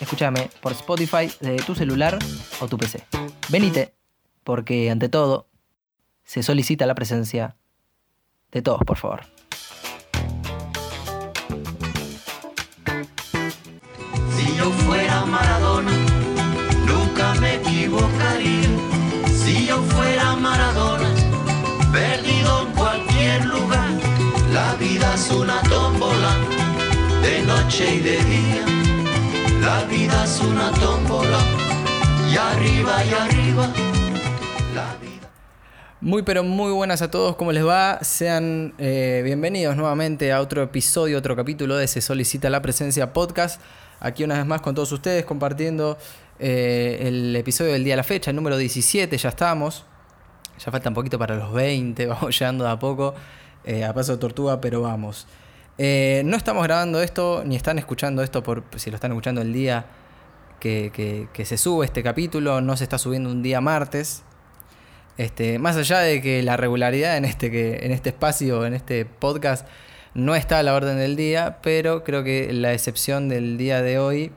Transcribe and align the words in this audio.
Escúchame 0.00 0.50
por 0.60 0.72
Spotify 0.72 1.30
de 1.40 1.56
tu 1.56 1.74
celular 1.74 2.18
o 2.60 2.68
tu 2.68 2.78
PC. 2.78 3.04
Venite, 3.48 3.94
porque 4.44 4.90
ante 4.90 5.08
todo, 5.08 5.48
se 6.24 6.42
solicita 6.42 6.86
la 6.86 6.94
presencia 6.94 7.56
de 8.52 8.62
todos, 8.62 8.82
por 8.86 8.96
favor. 8.96 9.22
Si 14.36 14.56
yo 14.56 14.70
fuera 14.70 15.24
Maradona, 15.24 15.92
nunca 16.86 17.34
me 17.40 17.56
equivocaría. 17.56 18.68
Si 19.26 19.66
yo 19.66 19.82
fuera 19.82 20.36
Maradona, 20.36 21.10
perdido 21.92 22.66
en 22.66 22.72
cualquier 22.74 23.44
lugar, 23.46 23.90
la 24.52 24.74
vida 24.74 25.14
es 25.14 25.30
una 25.30 25.60
tómbola, 25.62 26.36
de 27.22 27.42
noche 27.42 27.96
y 27.96 28.00
de 28.00 28.24
día. 28.24 28.67
Una 30.40 30.70
tómbola, 30.72 31.38
y 32.30 32.36
arriba 32.36 33.04
y 33.04 33.12
arriba, 33.12 33.66
la 34.72 34.94
vida. 35.00 35.30
Muy 36.00 36.22
pero 36.22 36.44
muy 36.44 36.70
buenas 36.70 37.02
a 37.02 37.10
todos, 37.10 37.34
¿cómo 37.34 37.50
les 37.50 37.66
va? 37.66 37.98
Sean 38.02 38.72
eh, 38.78 39.22
bienvenidos 39.24 39.76
nuevamente 39.76 40.32
a 40.32 40.40
otro 40.40 40.62
episodio, 40.62 41.18
otro 41.18 41.34
capítulo 41.34 41.76
de 41.76 41.88
Se 41.88 42.00
Solicita 42.00 42.50
la 42.50 42.62
Presencia 42.62 43.12
Podcast. 43.12 43.60
Aquí 43.98 44.22
una 44.22 44.36
vez 44.36 44.46
más 44.46 44.60
con 44.60 44.76
todos 44.76 44.92
ustedes 44.92 45.24
compartiendo 45.24 45.98
eh, 46.38 46.98
el 47.02 47.34
episodio 47.34 47.72
del 47.72 47.82
día 47.82 47.94
de 47.94 47.98
la 47.98 48.04
fecha, 48.04 48.30
el 48.30 48.36
número 48.36 48.56
17, 48.56 49.16
ya 49.18 49.30
estamos. 49.30 49.86
Ya 50.64 50.70
falta 50.70 50.88
un 50.88 50.94
poquito 50.94 51.18
para 51.18 51.34
los 51.34 51.52
20, 51.52 52.06
vamos 52.08 52.38
llegando 52.38 52.62
de 52.62 52.70
a 52.70 52.78
poco, 52.78 53.14
eh, 53.64 53.84
a 53.84 53.92
paso 53.92 54.12
de 54.12 54.18
tortuga, 54.18 54.60
pero 54.60 54.82
vamos. 54.82 55.26
No 55.78 56.36
estamos 56.36 56.62
grabando 56.62 57.00
esto, 57.00 57.42
ni 57.44 57.56
están 57.56 57.78
escuchando 57.78 58.22
esto, 58.22 58.42
por 58.42 58.64
si 58.76 58.90
lo 58.90 58.96
están 58.96 59.10
escuchando 59.12 59.40
el 59.40 59.52
día 59.52 59.86
que, 60.60 61.28
que- 61.32 61.44
se 61.44 61.56
sube 61.56 61.84
este 61.86 62.02
capítulo, 62.02 62.60
no 62.60 62.76
se 62.76 62.84
está 62.84 62.98
subiendo 62.98 63.30
un 63.30 63.42
día 63.42 63.60
martes. 63.60 64.22
Este, 65.16 65.58
más 65.58 65.76
allá 65.76 65.98
de 66.00 66.20
que 66.22 66.42
la 66.42 66.56
regularidad 66.56 67.16
en 67.16 67.24
este, 67.24 67.50
que, 67.50 67.80
en 67.82 67.90
este 67.92 68.10
espacio, 68.10 68.64
en 68.66 68.74
este 68.74 69.04
podcast, 69.04 69.66
no 70.14 70.34
está 70.34 70.58
a 70.60 70.62
la 70.62 70.74
orden 70.74 70.96
del 70.98 71.16
día, 71.16 71.58
pero 71.62 72.04
creo 72.04 72.22
que 72.24 72.52
la 72.52 72.72
excepción 72.72 73.28
del 73.28 73.56
día 73.58 73.82
de 73.82 73.98
hoy 73.98 74.32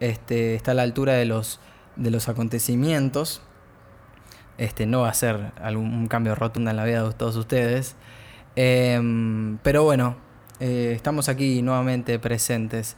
este, 0.00 0.54
está 0.54 0.70
a 0.72 0.74
la 0.74 0.82
altura 0.82 1.14
de 1.14 1.24
los, 1.24 1.60
de 1.96 2.10
los 2.10 2.28
acontecimientos. 2.28 3.42
Este, 4.58 4.86
no 4.86 5.00
va 5.02 5.08
a 5.08 5.14
ser 5.14 5.52
algún 5.60 6.06
cambio 6.08 6.34
rotundo 6.34 6.70
en 6.70 6.76
la 6.76 6.84
vida 6.84 7.02
de 7.02 7.12
todos 7.14 7.36
ustedes. 7.36 7.96
Em, 8.54 9.58
pero 9.58 9.82
bueno, 9.82 10.16
eh, 10.60 10.92
estamos 10.94 11.28
aquí 11.28 11.62
nuevamente 11.62 12.18
presentes. 12.18 12.96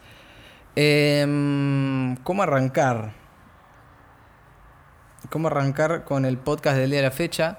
Em, 0.77 2.17
¿Cómo 2.25 2.43
arrancar? 2.43 3.13
¿Cómo 5.31 5.47
arrancar 5.49 6.05
con 6.05 6.25
el 6.25 6.37
podcast 6.37 6.77
del 6.77 6.91
día 6.91 6.99
de 7.01 7.07
la 7.07 7.11
fecha? 7.13 7.59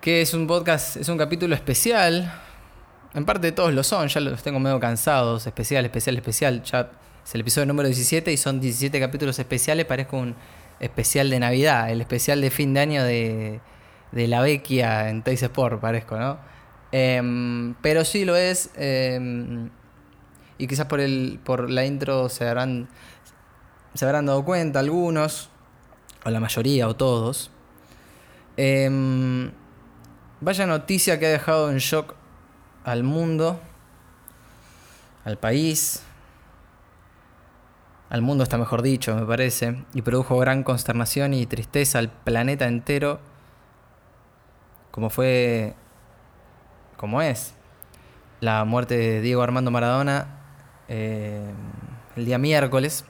Que 0.00 0.22
es 0.22 0.32
un 0.32 0.46
podcast, 0.46 0.96
es 0.96 1.08
un 1.08 1.18
capítulo 1.18 1.54
especial. 1.54 2.32
En 3.14 3.26
parte 3.26 3.52
todos 3.52 3.74
lo 3.74 3.82
son, 3.82 4.08
ya 4.08 4.20
los 4.20 4.42
tengo 4.42 4.58
medio 4.58 4.80
cansados. 4.80 5.46
Especial, 5.46 5.84
especial, 5.84 6.16
especial. 6.16 6.62
Ya 6.62 6.90
es 7.24 7.34
el 7.34 7.42
episodio 7.42 7.66
número 7.66 7.88
17 7.88 8.32
y 8.32 8.36
son 8.38 8.58
17 8.58 8.98
capítulos 8.98 9.38
especiales. 9.38 9.84
Parezco 9.84 10.16
un 10.16 10.34
especial 10.80 11.28
de 11.28 11.38
Navidad, 11.40 11.90
el 11.90 12.00
especial 12.00 12.40
de 12.40 12.50
fin 12.50 12.72
de 12.72 12.80
año 12.80 13.04
de, 13.04 13.60
de 14.12 14.28
la 14.28 14.40
Vecchia 14.40 15.10
en 15.10 15.22
Teis 15.22 15.42
Sport, 15.42 15.80
parezco, 15.80 16.16
¿no? 16.18 16.38
Em, 16.90 17.74
pero 17.82 18.04
sí 18.04 18.24
lo 18.24 18.34
es. 18.34 18.70
em, 18.76 19.70
y 20.62 20.68
quizás 20.68 20.86
por, 20.86 21.00
el, 21.00 21.40
por 21.42 21.68
la 21.68 21.84
intro 21.84 22.28
se 22.28 22.48
habrán, 22.48 22.86
se 23.94 24.04
habrán 24.04 24.26
dado 24.26 24.44
cuenta 24.44 24.78
algunos, 24.78 25.50
o 26.24 26.30
la 26.30 26.38
mayoría, 26.38 26.86
o 26.86 26.94
todos. 26.94 27.50
Em, 28.56 29.50
vaya 30.40 30.64
noticia 30.68 31.18
que 31.18 31.26
ha 31.26 31.30
dejado 31.30 31.68
en 31.68 31.78
shock 31.78 32.14
al 32.84 33.02
mundo, 33.02 33.58
al 35.24 35.36
país, 35.36 36.04
al 38.08 38.22
mundo 38.22 38.44
está 38.44 38.56
mejor 38.56 38.82
dicho, 38.82 39.16
me 39.16 39.26
parece, 39.26 39.82
y 39.94 40.02
produjo 40.02 40.38
gran 40.38 40.62
consternación 40.62 41.34
y 41.34 41.44
tristeza 41.46 41.98
al 41.98 42.08
planeta 42.08 42.68
entero, 42.68 43.18
como 44.92 45.10
fue, 45.10 45.74
como 46.96 47.20
es, 47.20 47.52
la 48.38 48.64
muerte 48.64 48.96
de 48.96 49.20
Diego 49.22 49.42
Armando 49.42 49.72
Maradona 49.72 50.38
eh, 50.88 51.50
el 52.16 52.24
día 52.24 52.38
miércoles. 52.38 53.04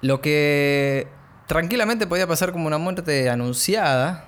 Lo 0.00 0.20
que 0.20 1.08
tranquilamente 1.46 2.06
podía 2.06 2.26
pasar 2.26 2.52
como 2.52 2.66
una 2.66 2.78
muerte 2.78 3.30
anunciada, 3.30 4.26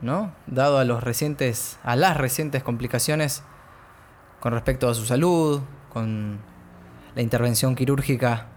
¿no? 0.00 0.32
Dado 0.46 0.78
a 0.78 0.84
los 0.84 1.02
recientes, 1.02 1.78
a 1.82 1.96
las 1.96 2.16
recientes 2.16 2.62
complicaciones 2.62 3.42
con 4.40 4.52
respecto 4.52 4.88
a 4.88 4.94
su 4.94 5.06
salud, 5.06 5.62
con 5.92 6.38
la 7.14 7.22
intervención 7.22 7.74
quirúrgica 7.74 8.48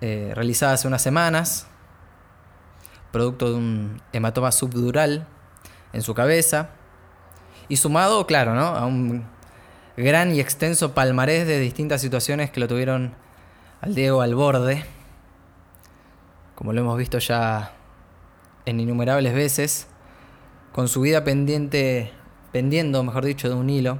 eh, 0.00 0.32
realizada 0.34 0.72
hace 0.72 0.88
unas 0.88 1.02
semanas, 1.02 1.68
producto 3.12 3.50
de 3.50 3.54
un 3.54 4.02
hematoma 4.12 4.50
subdural 4.50 5.28
en 5.92 6.02
su 6.02 6.14
cabeza, 6.14 6.70
y 7.72 7.76
sumado, 7.76 8.26
claro, 8.26 8.54
¿no? 8.54 8.66
a 8.66 8.84
un 8.84 9.24
gran 9.96 10.34
y 10.34 10.40
extenso 10.40 10.92
palmarés 10.92 11.46
de 11.46 11.58
distintas 11.58 12.02
situaciones 12.02 12.50
que 12.50 12.60
lo 12.60 12.68
tuvieron 12.68 13.14
al 13.80 13.94
Diego 13.94 14.20
al 14.20 14.34
borde, 14.34 14.84
como 16.54 16.74
lo 16.74 16.82
hemos 16.82 16.98
visto 16.98 17.16
ya 17.16 17.72
en 18.66 18.78
innumerables 18.78 19.32
veces, 19.32 19.86
con 20.72 20.86
su 20.86 21.00
vida 21.00 21.24
pendiente, 21.24 22.12
pendiendo, 22.52 23.02
mejor 23.04 23.24
dicho, 23.24 23.48
de 23.48 23.54
un 23.54 23.70
hilo. 23.70 23.98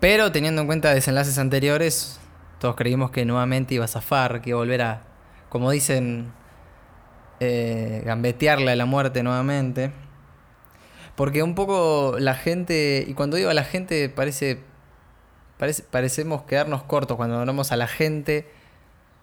Pero 0.00 0.32
teniendo 0.32 0.62
en 0.62 0.68
cuenta 0.68 0.94
desenlaces 0.94 1.36
anteriores, 1.36 2.18
todos 2.58 2.74
creímos 2.74 3.10
que 3.10 3.26
nuevamente 3.26 3.74
iba 3.74 3.84
a 3.84 3.88
zafar, 3.88 4.40
que 4.40 4.48
iba 4.48 4.58
a 4.58 4.62
volver 4.62 4.80
a, 4.80 5.02
como 5.50 5.70
dicen, 5.70 6.32
eh, 7.38 8.00
gambetearle 8.02 8.70
a 8.70 8.76
la 8.76 8.86
muerte 8.86 9.22
nuevamente. 9.22 10.05
Porque 11.16 11.42
un 11.42 11.54
poco 11.54 12.16
la 12.18 12.34
gente, 12.34 13.04
y 13.08 13.14
cuando 13.14 13.36
digo 13.38 13.48
a 13.48 13.54
la 13.54 13.64
gente, 13.64 14.08
parece, 14.10 14.60
parece 15.58 15.82
parecemos 15.82 16.42
quedarnos 16.42 16.82
cortos 16.82 17.16
cuando 17.16 17.38
hablamos 17.38 17.72
a 17.72 17.76
la 17.76 17.88
gente, 17.88 18.46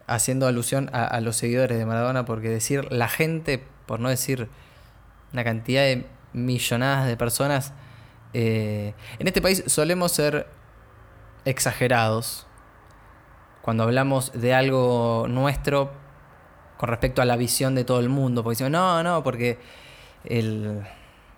haciendo 0.08 0.48
alusión 0.48 0.90
a, 0.92 1.20
los 1.22 1.38
seguidores 1.38 1.78
de 1.78 1.86
Maradona, 1.86 2.26
porque 2.26 2.50
decir 2.50 2.92
la 2.92 3.08
gente, 3.08 3.64
por 3.86 4.00
no 4.00 4.10
decir 4.10 4.50
una 5.32 5.44
cantidad 5.44 5.84
de 5.84 6.06
millonadas 6.34 7.08
de 7.08 7.16
personas, 7.16 7.74
eh, 8.34 8.96
en 9.20 9.28
este 9.28 9.42
país 9.42 9.64
solemos 9.68 10.12
ser 10.12 10.48
exagerados 11.46 12.48
cuando 13.62 13.84
hablamos 13.84 14.32
de 14.34 14.54
algo 14.54 15.28
nuestro 15.30 15.92
con 16.78 16.90
respecto 16.90 17.22
a 17.22 17.26
la 17.26 17.38
visión 17.38 17.76
de 17.76 17.86
todo 17.86 18.00
el 18.00 18.10
mundo. 18.10 18.44
Porque 18.44 18.56
decimos, 18.56 18.72
no, 18.72 19.04
no, 19.04 19.24
porque 19.24 19.60
el, 20.26 20.84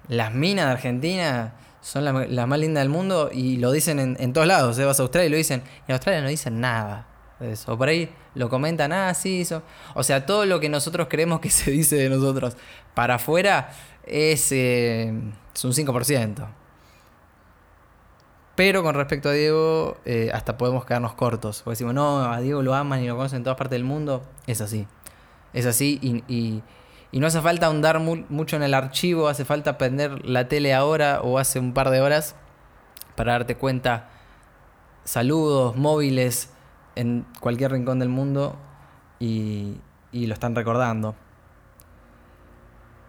las 0.08 0.34
minas 0.34 0.66
de 0.66 0.72
Argentina 0.72 1.54
son 1.82 2.04
las 2.06 2.30
la 2.30 2.48
más 2.48 2.60
lindas 2.60 2.82
del 2.84 2.90
mundo 2.90 3.30
y 3.32 3.58
lo 3.58 3.72
dicen 3.72 4.18
en, 4.20 4.34
todos 4.34 4.48
lados. 4.48 4.78
¿eh? 4.80 4.86
Vas 4.86 5.00
a 5.00 5.04
Australia 5.04 5.28
y 5.28 5.32
lo 5.32 5.38
dicen. 5.38 5.62
Y 5.88 5.92
en 5.92 5.94
Australia 5.94 6.22
no 6.22 6.30
dicen 6.30 6.60
nada 6.60 7.08
eso. 7.40 7.74
O 7.74 7.78
por 7.78 7.90
ahí 7.90 8.10
lo 8.34 8.50
comentan, 8.50 8.92
ah, 8.92 9.14
sí, 9.14 9.42
eso. 9.42 9.64
O 9.94 10.04
sea, 10.04 10.26
todo 10.26 10.46
lo 10.46 10.60
que 10.60 10.70
nosotros 10.70 11.08
creemos 11.10 11.40
que 11.40 11.50
se 11.52 11.72
dice 11.72 11.96
de 11.96 12.10
nosotros 12.10 12.58
para 12.94 13.16
afuera 13.16 13.70
es, 14.06 14.52
eh, 14.52 15.14
es 15.54 15.66
un 15.66 15.72
5%. 15.72 16.48
Pero 18.56 18.84
con 18.84 18.96
respecto 18.96 19.28
a 19.28 19.34
Diego, 19.34 19.98
eh, 20.06 20.32
hasta 20.34 20.58
podemos 20.58 20.86
quedarnos 20.86 21.14
cortos. 21.14 21.62
Porque 21.64 21.74
decimos, 21.74 21.94
no, 21.94 22.24
a 22.24 22.40
Diego 22.40 22.62
lo 22.62 22.74
aman 22.74 23.04
y 23.04 23.08
lo 23.08 23.18
conocen 23.18 23.38
en 23.38 23.44
todas 23.44 23.58
partes 23.58 23.72
del 23.72 23.84
mundo. 23.84 24.24
Es 24.48 24.62
así. 24.62 24.88
Es 25.54 25.66
así 25.66 26.00
y- 26.02 26.64
y 27.12 27.20
no 27.20 27.28
hace 27.28 27.42
falta 27.42 27.68
ahondar 27.68 28.00
mu- 28.00 28.26
mucho 28.30 28.56
en 28.56 28.64
el 28.64 28.74
archivo, 28.74 29.28
hace 29.28 29.46
falta 29.46 29.78
prender 29.78 30.26
la 30.26 30.48
tele 30.48 30.74
ahora 30.74 31.22
o 31.22 31.38
hace 31.40 31.60
un 31.60 31.74
par 31.74 31.90
de 31.90 32.02
horas 32.02 32.36
para 33.16 33.34
darte 33.34 33.56
cuenta. 33.56 34.10
Saludos, 35.04 35.76
móviles, 35.76 36.50
en 36.96 37.26
cualquier 37.40 37.72
rincón 37.72 38.00
del 38.00 38.10
mundo 38.10 38.58
y, 39.20 39.78
y 40.12 40.28
lo 40.28 40.34
están 40.34 40.56
recordando. 40.56 41.16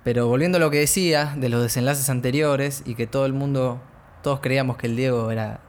Pero 0.04 0.28
volviendo 0.28 0.58
a 0.58 0.60
lo 0.60 0.70
que 0.70 0.78
decía 0.78 1.34
de 1.36 1.48
los 1.48 1.62
desenlaces 1.62 2.08
anteriores 2.10 2.82
y 2.86 2.94
que 2.94 3.06
todo 3.08 3.26
el 3.26 3.32
mundo, 3.32 3.80
todos 4.22 4.40
creíamos 4.40 4.76
que 4.76 4.86
el 4.86 4.94
Diego 4.96 5.30
era 5.32 5.60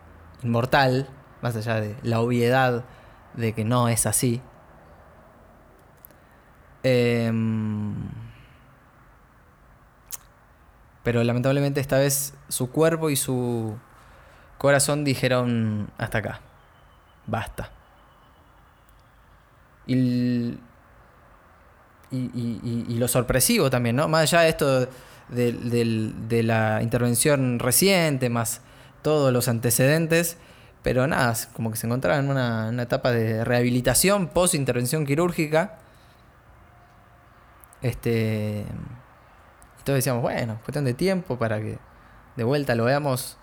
inmortal, 0.43 1.09
más 1.41 1.55
allá 1.55 1.81
de 1.81 1.95
la 2.03 2.19
obviedad 2.19 2.83
de 3.33 3.53
que 3.53 3.63
no 3.63 3.87
es 3.89 4.05
así. 4.05 4.41
Em, 6.89 7.93
pero 11.03 11.21
lamentablemente 11.23 11.81
esta 11.81 11.97
vez 11.97 12.33
su 12.47 12.71
cuerpo 12.71 13.09
y 13.09 13.15
su 13.17 13.75
corazón 14.57 15.03
dijeron 15.03 15.89
hasta 15.97 16.19
acá. 16.19 16.39
Basta. 17.25 17.71
Y, 19.85 20.57
y, 22.11 22.95
lo 22.97 23.07
sorpresivo 23.07 23.69
también, 23.69 23.95
¿no? 23.97 24.07
Más 24.07 24.33
allá 24.33 24.43
de 24.43 24.49
esto 24.49 24.87
de, 25.29 26.43
la 26.43 26.81
intervención 26.81 27.59
reciente, 27.59 28.29
más 28.29 28.61
todos 29.01 29.33
los 29.33 29.47
antecedentes, 29.49 30.37
pero 30.83 31.07
nada, 31.07 31.33
como 31.53 31.71
que 31.71 31.77
se 31.77 31.87
encontraba 31.87 32.19
en 32.19 32.29
una, 32.29 32.69
una 32.69 32.83
etapa 32.83 33.11
de 33.11 33.43
rehabilitación 33.43 34.27
post 34.27 34.55
intervención 34.55 35.05
quirúrgica. 35.05 35.79
Este. 37.81 38.65
Y 39.79 39.83
todos 39.83 39.97
decíamos, 39.97 40.21
bueno, 40.21 40.59
cuestión 40.63 40.85
de 40.85 40.93
tiempo 40.93 41.37
para 41.37 41.59
que 41.59 41.77
de 42.35 42.43
vuelta 42.43 42.75
lo 42.75 42.85
veamos. 42.85 43.37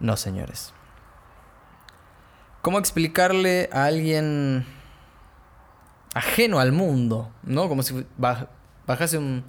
No, 0.00 0.16
señores. 0.16 0.72
¿Cómo 2.62 2.78
explicarle 2.78 3.68
a 3.72 3.84
alguien 3.84 4.66
ajeno 6.14 6.60
al 6.60 6.72
mundo, 6.72 7.30
¿no? 7.42 7.68
Como 7.68 7.82
si 7.82 8.06
bajase 8.16 9.18
un, 9.18 9.44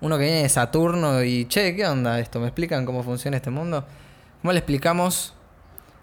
uno 0.00 0.18
que 0.18 0.24
viene 0.24 0.42
de 0.42 0.48
Saturno 0.48 1.22
y, 1.22 1.46
che, 1.46 1.76
¿qué 1.76 1.86
onda 1.86 2.18
esto? 2.18 2.40
¿Me 2.40 2.46
explican 2.46 2.84
cómo 2.84 3.02
funciona 3.02 3.36
este 3.36 3.50
mundo? 3.50 3.86
¿Cómo 4.42 4.52
le 4.52 4.58
explicamos 4.58 5.34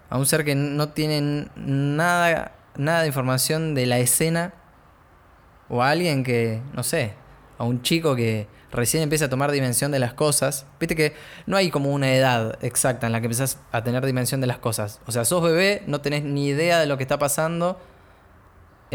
a 0.08 0.18
un 0.18 0.26
ser 0.26 0.44
que 0.44 0.54
no 0.54 0.88
tiene 0.90 1.48
nada, 1.56 2.52
nada 2.76 3.02
de 3.02 3.08
información 3.08 3.74
de 3.74 3.86
la 3.86 3.98
escena? 3.98 4.54
O 5.74 5.82
a 5.82 5.90
alguien 5.90 6.22
que, 6.22 6.60
no 6.72 6.82
sé, 6.82 7.14
a 7.58 7.64
un 7.64 7.82
chico 7.82 8.14
que 8.14 8.46
recién 8.70 9.02
empieza 9.02 9.24
a 9.24 9.28
tomar 9.28 9.50
dimensión 9.50 9.90
de 9.90 9.98
las 9.98 10.14
cosas. 10.14 10.66
Viste 10.78 10.94
que 10.94 11.14
no 11.46 11.56
hay 11.56 11.70
como 11.70 11.92
una 11.92 12.14
edad 12.14 12.58
exacta 12.62 13.06
en 13.06 13.12
la 13.12 13.20
que 13.20 13.26
empezás 13.26 13.58
a 13.72 13.82
tener 13.82 14.04
dimensión 14.06 14.40
de 14.40 14.46
las 14.46 14.58
cosas. 14.58 15.00
O 15.06 15.12
sea, 15.12 15.24
sos 15.24 15.42
bebé, 15.42 15.82
no 15.86 16.00
tenés 16.00 16.22
ni 16.22 16.46
idea 16.46 16.78
de 16.78 16.86
lo 16.86 16.96
que 16.96 17.02
está 17.02 17.18
pasando 17.18 17.78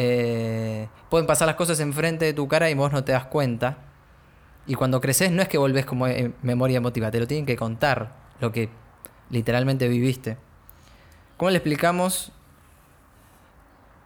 eh, 0.01 0.87
pueden 1.09 1.27
pasar 1.27 1.45
las 1.45 1.57
cosas 1.57 1.77
enfrente 1.81 2.23
de 2.23 2.31
tu 2.31 2.47
cara 2.47 2.69
y 2.69 2.73
vos 2.73 2.93
no 2.93 3.03
te 3.03 3.11
das 3.11 3.25
cuenta. 3.25 3.79
Y 4.65 4.75
cuando 4.75 5.01
creces 5.01 5.29
no 5.29 5.41
es 5.41 5.49
que 5.49 5.57
volvés 5.57 5.85
como 5.85 6.05
memoria 6.41 6.77
emotiva, 6.77 7.11
te 7.11 7.19
lo 7.19 7.27
tienen 7.27 7.45
que 7.45 7.57
contar 7.57 8.15
lo 8.39 8.53
que 8.53 8.69
literalmente 9.29 9.89
viviste. 9.89 10.37
¿Cómo 11.35 11.49
le 11.51 11.57
explicamos 11.57 12.31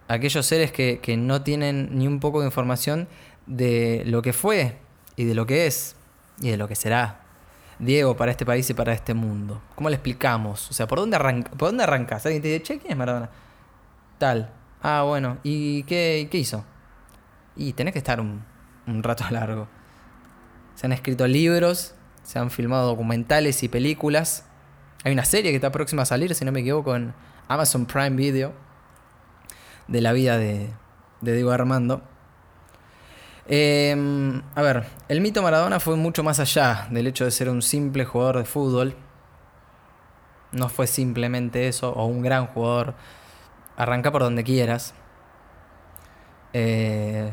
aquellos 0.08 0.46
seres 0.46 0.72
que, 0.72 1.00
que 1.00 1.18
no 1.18 1.42
tienen 1.42 1.90
ni 1.98 2.08
un 2.08 2.20
poco 2.20 2.42
de 2.42 2.48
información 2.48 3.08
de 3.46 4.04
lo 4.06 4.22
que 4.22 4.34
fue 4.34 4.78
y 5.16 5.26
de 5.26 5.36
lo 5.36 5.46
que 5.46 5.68
es 5.68 5.96
y 6.40 6.50
de 6.50 6.58
lo 6.58 6.68
que 6.68 6.76
será 6.76 7.24
Diego 7.80 8.16
para 8.16 8.32
este 8.32 8.46
país 8.46 8.70
y 8.70 8.74
para 8.74 8.94
este 8.94 9.14
mundo? 9.14 9.62
¿Cómo 9.76 9.90
le 9.90 9.96
explicamos? 9.96 10.70
O 10.70 10.74
sea, 10.74 10.88
¿por 10.88 11.00
dónde, 11.00 11.16
arranca, 11.16 11.52
¿por 11.52 11.70
dónde 11.70 11.84
arrancas? 11.84 12.26
Alguien 12.26 12.42
te 12.42 12.48
dice, 12.50 12.64
che, 12.64 12.80
¿quién 12.80 12.92
es 12.92 12.98
Maradona? 12.98 13.30
Tal. 14.18 14.52
Ah, 14.82 15.04
bueno. 15.06 15.38
¿Y 15.44 15.84
qué, 15.84 16.28
qué 16.32 16.38
hizo? 16.38 16.64
Y 17.56 17.74
tenés 17.74 17.94
que 17.94 18.00
estar 18.00 18.20
un, 18.20 18.44
rato 19.04 19.26
largo. 19.32 19.68
Se 20.76 20.86
han 20.86 20.92
escrito 20.92 21.28
libros, 21.28 21.96
se 22.24 22.40
han 22.40 22.50
filmado 22.50 22.88
documentales 22.88 23.64
y 23.64 23.70
películas. 23.70 24.46
Hay 25.04 25.14
una 25.14 25.26
serie 25.26 25.52
que 25.52 25.58
está 25.58 25.72
próxima 25.72 26.04
a 26.04 26.06
salir, 26.06 26.34
si 26.34 26.46
no 26.46 26.52
me 26.52 26.62
equivoco, 26.62 26.96
en 26.96 27.14
Amazon 27.48 27.86
Prime 27.86 28.12
Video. 28.12 28.54
De 29.88 30.02
la 30.02 30.14
vida 30.14 30.38
de, 30.38 30.70
de 31.22 31.34
Diego 31.34 31.52
Armando. 31.52 32.02
Em, 33.46 34.42
a 34.56 34.62
ver, 34.62 34.86
el 35.10 35.20
mito 35.20 35.42
Maradona 35.42 35.80
fue 35.80 35.98
mucho 35.98 36.24
más 36.24 36.40
allá 36.40 36.88
del 36.92 37.08
hecho 37.08 37.26
de 37.26 37.32
ser 37.32 37.50
un 37.50 37.62
simple 37.62 38.06
jugador 38.06 38.38
de 38.38 38.46
fútbol. 38.46 38.96
No 40.52 40.70
fue 40.70 40.88
simplemente 40.88 41.68
eso, 41.68 41.92
o 41.92 42.06
un 42.06 42.22
gran 42.22 42.48
jugador 42.48 42.94
arranca 43.76 44.12
por 44.12 44.22
donde 44.22 44.44
quieras. 44.44 44.94
Eh, 46.54 47.32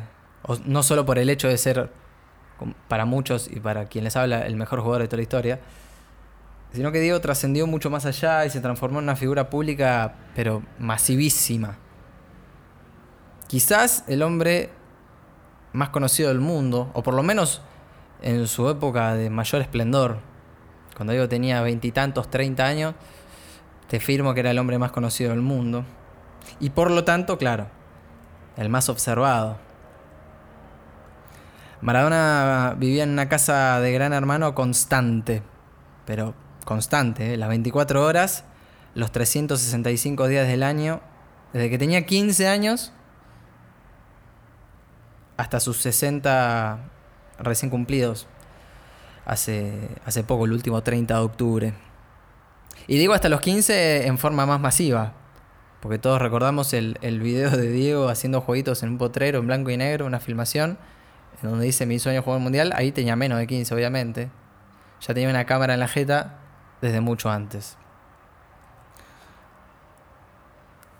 no 0.65 0.83
solo 0.83 1.05
por 1.07 1.19
el 1.19 1.29
hecho 1.31 1.49
de 1.49 1.59
ser, 1.59 1.91
para 2.89 3.05
muchos 3.05 3.49
y 3.51 3.61
para 3.61 3.87
quien 3.87 4.05
les 4.05 4.17
habla, 4.17 4.47
el 4.47 4.57
mejor 4.57 4.81
jugador 4.81 5.03
de 5.03 5.09
toda 5.09 5.19
la 5.19 5.23
historia, 5.23 5.61
sino 6.73 6.93
que 6.93 7.01
Diego 7.01 7.21
trascendió 7.21 7.67
mucho 7.67 7.91
más 7.91 8.07
allá 8.07 8.45
y 8.47 8.51
se 8.51 8.61
transformó 8.61 8.99
en 8.99 9.05
una 9.05 9.17
figura 9.17 9.51
pública, 9.51 10.15
pero 10.35 10.63
masivísima. 10.79 11.77
Quizás 13.51 14.05
el 14.07 14.23
hombre 14.23 14.71
más 15.73 15.89
conocido 15.89 16.29
del 16.29 16.39
mundo, 16.39 16.89
o 16.95 17.03
por 17.03 17.15
lo 17.15 17.25
menos 17.25 17.63
en 18.23 18.47
su 18.47 18.69
época 18.69 19.17
de 19.17 19.29
mayor 19.29 19.61
esplendor, 19.61 20.19
cuando 20.95 21.15
Diego 21.15 21.29
tenía 21.29 21.61
veintitantos, 21.61 22.31
treinta 22.31 22.67
años, 22.67 22.95
te 23.89 23.99
firmo 23.99 24.35
que 24.35 24.41
era 24.41 24.53
el 24.53 24.59
hombre 24.61 24.79
más 24.79 24.93
conocido 24.93 25.31
del 25.31 25.41
mundo. 25.41 25.85
Y 26.61 26.71
por 26.71 26.93
lo 26.93 27.03
tanto, 27.03 27.39
claro, 27.39 27.67
el 28.57 28.69
más 28.69 28.89
observado. 28.89 29.59
Maradona 31.81 32.77
vivía 32.79 33.03
en 33.03 33.11
una 33.11 33.29
casa 33.29 33.81
de 33.81 33.91
gran 33.91 34.13
hermano 34.13 34.55
constante, 34.55 35.43
pero 36.07 36.35
constante, 36.65 37.35
¿eh? 37.35 37.37
las 37.37 37.49
24 37.49 38.07
horas, 38.07 38.45
los 38.95 39.11
365 39.11 40.29
días 40.29 40.47
del 40.47 40.63
año, 40.63 41.01
desde 41.53 41.69
que 41.69 41.79
tenía 41.79 42.07
15 42.07 42.47
años 42.47 42.93
hasta 45.41 45.59
sus 45.59 45.79
60 45.79 46.79
recién 47.39 47.71
cumplidos, 47.71 48.27
hace, 49.25 49.89
hace 50.05 50.23
poco, 50.23 50.45
el 50.45 50.53
último 50.53 50.83
30 50.83 51.15
de 51.15 51.21
octubre. 51.21 51.75
Y 52.87 52.99
digo 52.99 53.15
hasta 53.15 53.31
los 53.31 53.41
15 53.41 54.07
en 54.07 54.19
forma 54.19 54.45
más 54.45 54.61
masiva, 54.61 55.15
porque 55.81 55.99
todos 55.99 56.21
recordamos 56.21 56.75
el, 56.75 56.99
el 57.01 57.21
video 57.21 57.51
de 57.51 57.71
Diego 57.71 58.09
haciendo 58.11 58.43
jueguitos 58.43 58.83
en 58.83 58.91
un 58.91 58.99
potrero 58.99 59.39
en 59.39 59.47
blanco 59.47 59.71
y 59.71 59.79
negro, 59.79 60.05
una 60.05 60.21
filmación, 60.21 60.77
en 61.43 61.51
donde 61.51 61.65
dice 61.65 61.87
mi 61.87 61.99
sueño 61.99 62.23
jugar 62.23 62.41
mundial. 62.41 62.73
Ahí 62.77 62.93
tenía 62.93 63.17
menos 63.17 63.39
de 63.39 63.47
15, 63.47 63.75
obviamente. 63.75 64.31
Ya 65.01 65.15
tenía 65.15 65.31
una 65.31 65.47
cámara 65.47 65.73
en 65.73 65.81
la 65.81 65.89
jeta 65.89 66.39
desde 66.83 67.01
mucho 67.01 67.31
antes. 67.31 67.79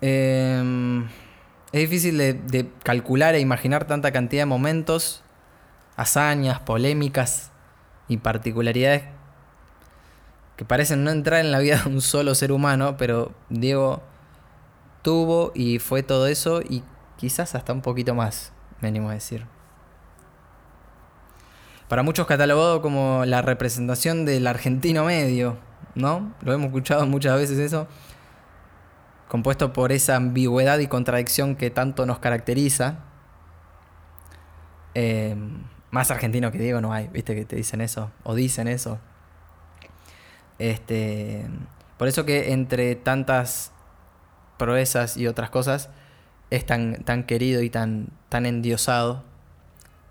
Em, 0.01 1.07
es 1.71 1.81
difícil 1.81 2.17
de, 2.17 2.69
calcular 2.83 3.35
e 3.35 3.39
imaginar 3.39 3.85
tanta 3.85 4.11
cantidad 4.11 4.41
de 4.41 4.47
momentos, 4.47 5.23
hazañas, 5.95 6.59
polémicas 6.59 7.51
y 8.07 8.17
particularidades 8.17 9.03
que 10.57 10.65
parecen 10.65 11.03
no 11.03 11.11
entrar 11.11 11.39
en 11.39 11.51
la 11.51 11.59
vida 11.59 11.81
de 11.83 11.89
un 11.89 12.01
solo 12.01 12.35
ser 12.35 12.51
humano, 12.51 12.95
pero 12.97 13.31
Diego 13.49 14.03
tuvo 15.01 15.51
y 15.55 15.79
fue 15.79 16.03
todo 16.03 16.27
eso 16.27 16.61
y 16.61 16.83
quizás 17.17 17.55
hasta 17.55 17.73
un 17.73 17.81
poquito 17.81 18.13
más, 18.13 18.51
me 18.79 18.89
animo 18.89 19.09
a 19.09 19.13
decir. 19.13 19.45
Para 21.87 22.03
muchos 22.03 22.27
catalogado 22.27 22.81
como 22.81 23.25
la 23.25 23.41
representación 23.41 24.23
del 24.23 24.45
argentino 24.45 25.05
medio, 25.05 25.57
¿no? 25.95 26.33
Lo 26.41 26.53
hemos 26.53 26.67
escuchado 26.67 27.05
muchas 27.05 27.37
veces 27.37 27.57
eso. 27.57 27.87
Compuesto 29.31 29.71
por 29.71 29.93
esa 29.93 30.17
ambigüedad 30.17 30.79
y 30.79 30.87
contradicción 30.87 31.55
que 31.55 31.69
tanto 31.69 32.05
nos 32.05 32.19
caracteriza. 32.19 32.97
Eh, 34.93 35.37
más 35.89 36.11
argentino 36.11 36.51
que 36.51 36.57
Diego 36.57 36.81
no 36.81 36.91
hay, 36.91 37.07
viste 37.07 37.33
que 37.33 37.45
te 37.45 37.55
dicen 37.55 37.79
eso, 37.79 38.11
o 38.23 38.35
dicen 38.35 38.67
eso. 38.67 38.99
Este, 40.59 41.47
por 41.95 42.09
eso 42.09 42.25
que 42.25 42.51
entre 42.51 42.95
tantas 42.95 43.71
proezas 44.57 45.15
y 45.15 45.27
otras 45.27 45.49
cosas, 45.49 45.89
es 46.49 46.65
tan, 46.65 47.01
tan 47.05 47.23
querido 47.23 47.61
y 47.61 47.69
tan, 47.69 48.09
tan 48.27 48.45
endiosado 48.45 49.23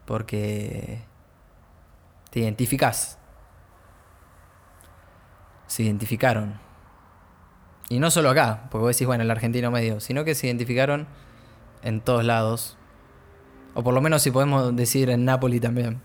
porque 0.06 1.02
te 2.30 2.40
identificas. 2.40 3.18
Se 5.66 5.82
identificaron. 5.82 6.69
Y 7.90 7.98
no 7.98 8.10
solo 8.10 8.30
acá, 8.30 8.68
porque 8.70 8.84
vos 8.84 8.96
decís, 8.96 9.06
bueno, 9.06 9.24
el 9.24 9.30
argentino 9.30 9.70
medio, 9.70 10.00
sino 10.00 10.24
que 10.24 10.34
se 10.34 10.46
identificaron 10.46 11.08
en 11.82 12.00
todos 12.00 12.24
lados. 12.24 12.78
O 13.74 13.82
por 13.82 13.92
lo 13.92 14.00
menos 14.00 14.22
si 14.22 14.30
podemos 14.30 14.74
decir 14.74 15.10
en 15.10 15.26
Nápoles 15.26 15.60
también. 15.60 16.00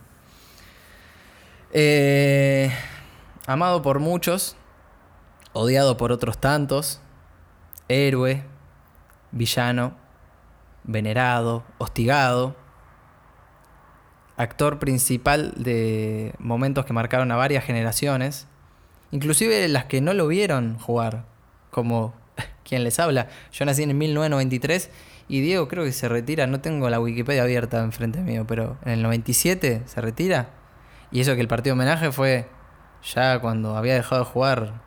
Eh, 1.72 2.72
amado 3.46 3.82
por 3.82 4.00
muchos, 4.00 4.58
odiado 5.54 5.96
por 5.96 6.12
otros 6.12 6.40
tantos 6.40 7.02
héroe, 7.88 8.44
villano, 9.32 9.94
venerado, 10.84 11.64
hostigado. 11.78 12.56
Actor 14.38 14.80
principal 14.80 15.54
de 15.56 16.34
momentos 16.40 16.86
que 16.86 16.94
marcaron 16.94 17.32
a 17.32 17.36
varias 17.36 17.64
generaciones. 17.64 18.48
Inclusive 19.12 19.68
las 19.70 19.86
que 19.86 20.02
no 20.02 20.14
lo 20.14 20.28
vieron 20.28 20.78
jugar, 20.80 21.26
como 21.76 22.14
quien 22.64 22.86
les 22.86 23.00
habla. 23.00 23.28
Yo 23.52 23.66
nací 23.66 23.84
en 23.84 23.98
1993 23.98 24.90
y 25.28 25.42
Diego 25.42 25.68
creo 25.68 25.84
que 25.84 25.92
se 25.92 26.08
retira, 26.08 26.48
no 26.48 26.62
tengo 26.62 26.90
la 26.90 27.02
Wikipedia 27.02 27.44
abierta 27.44 27.84
enfrente 27.84 28.22
mío, 28.22 28.46
pero 28.48 28.78
en 28.86 28.94
el 28.94 29.04
97 29.04 29.84
se 29.86 30.02
retira. 30.02 30.52
Y 31.12 31.20
eso 31.20 31.36
que 31.36 31.42
el 31.42 31.50
partido 31.50 31.74
homenaje 31.74 32.14
fue 32.14 32.48
ya 33.14 33.40
cuando 33.40 33.76
había 33.76 33.96
dejado 33.96 34.24
de 34.24 34.32
jugar 34.32 34.82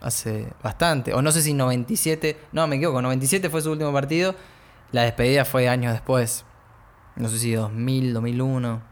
hace 0.00 0.52
bastante. 0.64 1.14
O 1.14 1.22
no 1.22 1.30
sé 1.30 1.42
si 1.42 1.54
97, 1.54 2.36
no 2.50 2.66
me 2.66 2.76
equivoco, 2.76 3.00
97 3.00 3.48
fue 3.48 3.62
su 3.62 3.70
último 3.70 3.92
partido. 3.92 4.34
La 4.90 5.02
despedida 5.02 5.44
fue 5.44 5.68
años 5.68 5.92
después. 5.92 6.44
No 7.14 7.28
sé 7.28 7.38
si 7.38 7.52
2000, 7.52 8.14
2001. 8.14 8.82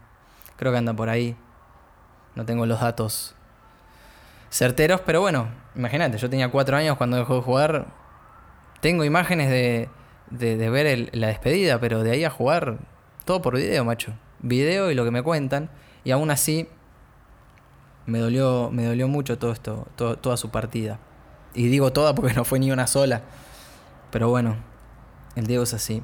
Creo 0.55 0.71
que 0.71 0.77
anda 0.77 0.93
por 0.93 1.09
ahí. 1.09 1.35
No 2.35 2.45
tengo 2.45 2.65
los 2.65 2.79
datos 2.79 3.35
certeros, 4.49 5.01
pero 5.01 5.19
bueno, 5.19 5.64
imagínate, 5.75 6.17
yo 6.17 6.29
tenía 6.29 6.49
cuatro 6.49 6.77
años 6.77 6.97
cuando 6.97 7.17
dejó 7.17 7.35
de 7.35 7.41
jugar. 7.41 7.87
Tengo 8.81 9.03
imágenes 9.03 9.49
de, 9.49 9.89
de, 10.29 10.69
ver 10.69 11.09
la 11.13 11.27
despedida, 11.27 11.79
pero 11.79 12.03
de 12.03 12.11
ahí 12.11 12.23
a 12.23 12.29
jugar 12.29 12.77
todo 13.25 13.41
por 13.41 13.55
video, 13.55 13.83
macho. 13.83 14.13
Video 14.39 14.91
y 14.91 14.95
lo 14.95 15.03
que 15.03 15.11
me 15.11 15.23
cuentan. 15.23 15.69
Y 16.03 16.11
aún 16.11 16.29
así 16.31 16.67
me 18.05 18.19
dolió, 18.19 18.69
me 18.71 18.85
dolió 18.85 19.07
mucho 19.07 19.37
todo 19.37 19.51
esto, 19.51 19.87
toda 19.95 20.37
su 20.37 20.49
partida. 20.49 20.99
Y 21.53 21.67
digo 21.67 21.91
toda 21.91 22.13
porque 22.13 22.33
no 22.33 22.45
fue 22.45 22.59
ni 22.59 22.71
una 22.71 22.87
sola. 22.87 23.23
Pero 24.11 24.29
bueno, 24.29 24.55
el 25.35 25.47
Diego 25.47 25.63
es 25.63 25.73
así. 25.73 26.03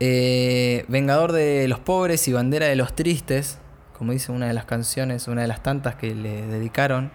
Eh, 0.00 0.84
Vengador 0.88 1.32
de 1.32 1.68
los 1.68 1.78
pobres 1.78 2.26
y 2.26 2.32
bandera 2.32 2.66
de 2.66 2.76
los 2.76 2.94
tristes, 2.94 3.58
como 4.02 4.10
dice 4.10 4.32
una 4.32 4.48
de 4.48 4.52
las 4.52 4.64
canciones, 4.64 5.28
una 5.28 5.42
de 5.42 5.46
las 5.46 5.62
tantas 5.62 5.94
que 5.94 6.12
le 6.12 6.44
dedicaron. 6.48 7.12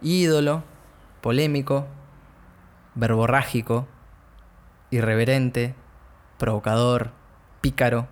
Ídolo, 0.00 0.64
polémico, 1.20 1.86
verborrágico, 2.94 3.86
irreverente, 4.90 5.74
provocador, 6.38 7.10
pícaro, 7.60 8.08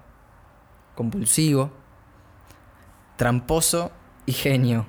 compulsivo, 0.95 1.71
tramposo 3.17 3.93
y 4.27 4.33
genio. 4.33 4.85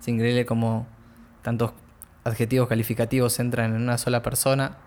Es 0.00 0.08
increíble 0.08 0.46
como 0.46 0.88
tantos 1.42 1.74
adjetivos 2.24 2.68
calificativos 2.68 3.38
entran 3.38 3.76
en 3.76 3.82
una 3.82 3.98
sola 3.98 4.20
persona. 4.20 4.78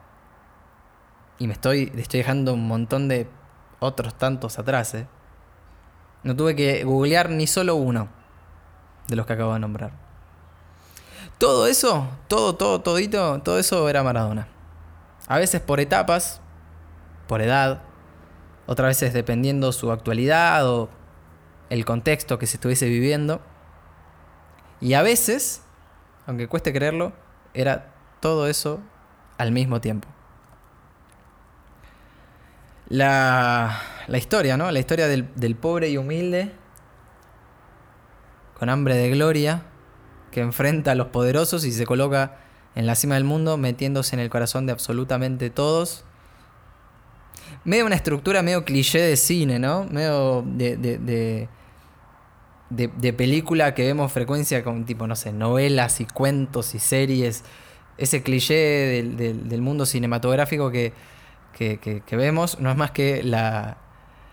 Y 1.39 1.47
me 1.47 1.53
estoy, 1.53 1.89
estoy 1.95 2.17
dejando 2.17 2.53
un 2.53 2.67
montón 2.67 3.07
de 3.07 3.29
otros 3.79 4.17
tantos 4.17 4.59
atrás. 4.59 4.93
¿eh? 4.95 5.07
No 6.23 6.35
tuve 6.35 6.55
que 6.55 6.83
googlear 6.83 7.29
ni 7.29 7.47
solo 7.47 7.75
uno 7.75 8.07
de 9.07 9.15
los 9.15 9.25
que 9.25 9.33
acabo 9.33 9.53
de 9.53 9.59
nombrar. 9.59 9.91
Todo 11.37 11.67
eso, 11.67 12.07
todo, 12.27 12.55
todo, 12.55 12.81
todito, 12.81 13.41
todo 13.41 13.59
eso 13.59 13.89
era 13.89 14.03
Maradona. 14.03 14.47
A 15.27 15.37
veces 15.37 15.61
por 15.61 15.79
etapas, 15.79 16.41
por 17.27 17.41
edad, 17.41 17.81
otras 18.65 18.89
veces 18.89 19.13
dependiendo 19.13 19.71
su 19.71 19.91
actualidad 19.91 20.69
o 20.69 20.89
el 21.69 21.85
contexto 21.85 22.39
que 22.39 22.47
se 22.47 22.57
estuviese 22.57 22.87
viviendo. 22.87 23.41
Y 24.79 24.93
a 24.93 25.01
veces, 25.01 25.63
aunque 26.27 26.47
cueste 26.47 26.71
creerlo, 26.71 27.13
era 27.53 27.93
todo 28.19 28.47
eso 28.47 28.79
al 29.37 29.51
mismo 29.51 29.81
tiempo. 29.81 30.07
La, 32.93 33.81
la 34.05 34.17
historia, 34.19 34.55
¿no? 34.55 34.69
La 34.69 34.77
historia 34.77 35.07
del, 35.07 35.27
del 35.35 35.55
pobre 35.55 35.89
y 35.89 35.97
humilde, 35.97 36.51
con 38.59 38.69
hambre 38.69 38.95
de 38.95 39.09
gloria, 39.09 39.63
que 40.29 40.41
enfrenta 40.41 40.91
a 40.91 40.95
los 40.95 41.07
poderosos 41.07 41.65
y 41.65 41.71
se 41.71 41.87
coloca 41.87 42.37
en 42.75 42.85
la 42.85 42.93
cima 42.93 43.15
del 43.15 43.23
mundo, 43.23 43.57
metiéndose 43.57 44.15
en 44.15 44.19
el 44.19 44.29
corazón 44.29 44.67
de 44.67 44.73
absolutamente 44.73 45.49
todos. 45.49 46.05
Medio 47.63 47.87
una 47.87 47.95
estructura 47.95 48.43
medio 48.43 48.63
cliché 48.63 49.01
de 49.01 49.17
cine, 49.17 49.57
¿no? 49.57 49.85
Medio 49.85 50.43
de, 50.45 50.77
de, 50.77 51.49
de, 52.69 53.13
película 53.13 53.73
que 53.73 53.87
vemos 53.87 54.11
frecuencia 54.11 54.63
con 54.63 54.85
tipo, 54.85 55.07
no 55.07 55.15
sé, 55.15 55.33
novelas 55.33 55.99
y 55.99 56.05
cuentos 56.05 56.75
y 56.75 56.79
series. 56.79 57.43
Ese 57.97 58.21
cliché 58.21 59.03
del, 59.03 59.61
mundo 59.63 59.87
cinematográfico 59.87 60.69
que, 60.69 60.93
que, 61.53 62.03
vemos 62.11 62.59
no 62.59 62.69
es 62.69 62.77
más 62.77 62.91
que 62.91 63.23
la, 63.23 63.77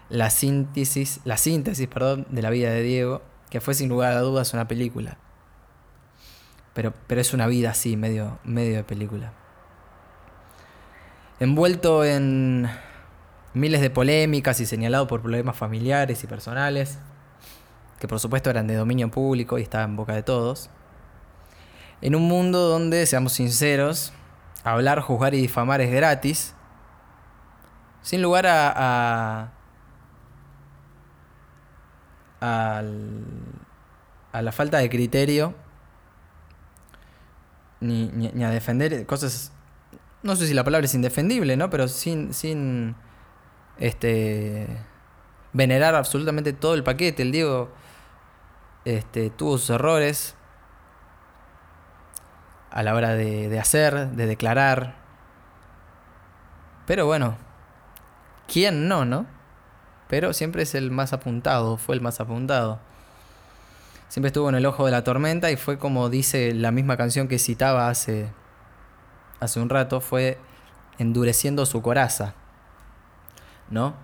la 0.08 0.30
síntesis, 0.30 1.20
la 1.24 1.36
síntesis 1.36 1.86
perdón, 1.86 2.26
de 2.30 2.42
la 2.42 2.50
vida 2.50 2.70
de 2.70 2.82
Diego, 2.82 3.22
que 3.50 3.60
fue 3.60 3.74
sin 3.74 3.88
lugar 3.88 4.12
a 4.12 4.20
dudas 4.20 4.52
una 4.54 4.66
película. 4.66 5.18
Pero, 6.74 6.92
pero 7.06 7.20
es 7.20 7.34
una 7.34 7.46
vida 7.46 7.70
así, 7.70 7.96
medio, 7.96 8.38
medio 8.44 8.76
de 8.76 8.84
película. 8.84 9.32
Envuelto 11.40 12.04
en 12.04 12.68
miles 13.54 13.80
de 13.80 13.90
polémicas 13.90 14.60
y 14.60 14.66
señalado 14.66 15.06
por 15.06 15.20
problemas 15.20 15.56
familiares 15.56 16.22
y 16.22 16.26
personales, 16.26 16.98
que 17.98 18.08
por 18.08 18.20
supuesto 18.20 18.50
eran 18.50 18.66
de 18.66 18.74
dominio 18.74 19.10
público 19.10 19.58
y 19.58 19.62
estaban 19.62 19.90
en 19.90 19.96
boca 19.96 20.14
de 20.14 20.22
todos. 20.22 20.70
En 22.02 22.14
un 22.14 22.22
mundo 22.22 22.68
donde, 22.68 23.04
seamos 23.06 23.34
sinceros, 23.34 24.12
hablar, 24.64 25.00
juzgar 25.00 25.34
y 25.34 25.40
difamar 25.40 25.80
es 25.80 25.90
gratis, 25.90 26.54
sin 28.02 28.22
lugar 28.22 28.46
a, 28.46 29.52
a, 32.40 32.82
a 34.32 34.42
la 34.42 34.52
falta 34.52 34.78
de 34.78 34.88
criterio 34.90 35.54
ni, 37.80 38.42
a 38.44 38.50
defender 38.50 39.06
cosas. 39.06 39.52
No 40.22 40.36
sé 40.36 40.46
si 40.46 40.54
la 40.54 40.64
palabra 40.64 40.84
es 40.84 40.94
indefendible, 40.94 41.56
¿no? 41.56 41.70
Pero 41.70 41.88
sin. 41.88 42.34
sin. 42.34 42.94
Este. 43.78 44.66
Venerar 45.52 45.94
absolutamente 45.94 46.52
todo 46.52 46.74
el 46.74 46.84
paquete. 46.84 47.22
El 47.22 47.32
Diego. 47.32 47.70
Este, 48.84 49.30
tuvo 49.30 49.58
sus 49.58 49.70
errores. 49.70 50.36
A 52.70 52.82
la 52.82 52.94
hora 52.94 53.14
de, 53.14 53.48
de 53.48 53.58
hacer, 53.58 54.10
de 54.10 54.26
declarar. 54.26 54.96
Pero 56.86 57.06
bueno. 57.06 57.36
¿Quién 58.50 58.88
no, 58.88 59.04
no? 59.04 59.26
Pero 60.08 60.32
siempre 60.32 60.62
es 60.62 60.74
el 60.74 60.90
más 60.90 61.12
apuntado. 61.12 61.76
Fue 61.76 61.94
el 61.94 62.00
más 62.00 62.20
apuntado 62.20 62.80
siempre 64.10 64.26
estuvo 64.26 64.48
en 64.48 64.56
el 64.56 64.66
ojo 64.66 64.84
de 64.84 64.90
la 64.90 65.04
tormenta 65.04 65.52
y 65.52 65.56
fue 65.56 65.78
como 65.78 66.10
dice 66.10 66.52
la 66.52 66.72
misma 66.72 66.96
canción 66.96 67.28
que 67.28 67.38
citaba 67.38 67.88
hace, 67.88 68.28
hace 69.38 69.60
un 69.60 69.70
rato, 69.70 70.00
fue 70.00 70.36
endureciendo 70.98 71.64
su 71.64 71.80
coraza. 71.80 72.34
¿No? 73.70 73.94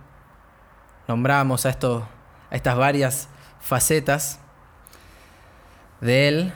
Nombramos 1.09 1.65
a, 1.65 1.69
esto, 1.69 2.07
a 2.49 2.55
estas 2.55 2.77
varias 2.77 3.27
facetas 3.59 4.39
de 5.99 6.29
él 6.29 6.53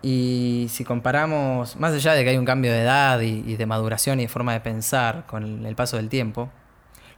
y 0.00 0.68
si 0.70 0.84
comparamos, 0.84 1.76
más 1.76 1.92
allá 1.92 2.14
de 2.14 2.24
que 2.24 2.30
hay 2.30 2.38
un 2.38 2.46
cambio 2.46 2.72
de 2.72 2.80
edad 2.80 3.20
y, 3.20 3.56
de 3.56 3.66
maduración 3.66 4.20
y 4.20 4.22
de 4.22 4.28
forma 4.28 4.54
de 4.54 4.60
pensar 4.60 5.26
con 5.26 5.66
el 5.66 5.76
paso 5.76 5.98
del 5.98 6.08
tiempo, 6.08 6.50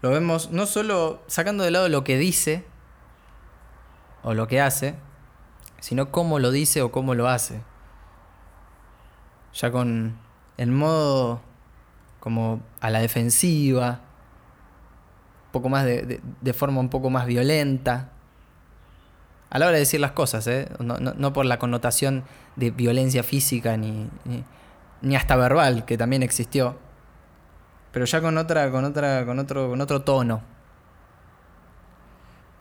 lo 0.01 0.11
vemos 0.11 0.51
no 0.51 0.67
solo 0.67 1.23
sacando 1.27 1.65
de 1.65 1.71
lado 1.71 1.89
lo 1.89 2.05
que 2.05 2.19
dice 2.19 2.65
o 4.23 4.35
lo 4.35 4.47
que 4.47 4.61
hace, 4.61 4.95
sino 5.81 6.11
cómo 6.11 6.39
lo 6.39 6.51
dice 6.51 6.83
o 6.83 6.93
cómo 6.93 7.15
lo 7.15 7.29
hace. 7.29 7.61
Ya 9.55 9.71
con 9.71 10.19
el 10.57 10.71
modo 10.71 11.41
como 12.21 12.61
a 12.81 12.91
la 12.91 13.01
defensiva, 13.01 14.01
un 15.47 15.53
poco 15.53 15.69
más 15.69 15.85
de, 15.85 16.21
de, 16.41 16.53
forma 16.53 16.81
un 16.81 16.91
poco 16.91 17.11
más 17.11 17.27
violenta. 17.27 18.11
A 19.51 19.59
la 19.59 19.67
hora 19.67 19.75
de 19.75 19.81
decir 19.81 20.01
las 20.01 20.13
cosas, 20.13 20.47
¿eh? 20.47 20.69
no, 20.79 20.99
no, 20.99 21.33
por 21.33 21.47
la 21.47 21.59
connotación 21.59 22.25
de 22.57 22.71
violencia 22.71 23.23
física 23.23 23.79
ni, 23.79 24.11
ni, 25.01 25.17
hasta 25.17 25.37
verbal, 25.37 25.87
que 25.87 25.97
también 25.97 26.23
existió, 26.23 26.77
pero 27.93 28.05
ya 28.05 28.21
con 28.21 28.39
otra, 28.39 28.71
con 28.71 28.85
otra, 28.85 29.25
con 29.25 29.39
otro, 29.39 29.69
con 29.69 29.81
otro 29.81 30.03
tono. 30.03 30.43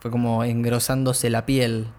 Fue 0.00 0.10
como 0.10 0.44
engrosándose 0.44 1.28
la 1.30 1.44
piel 1.44 1.92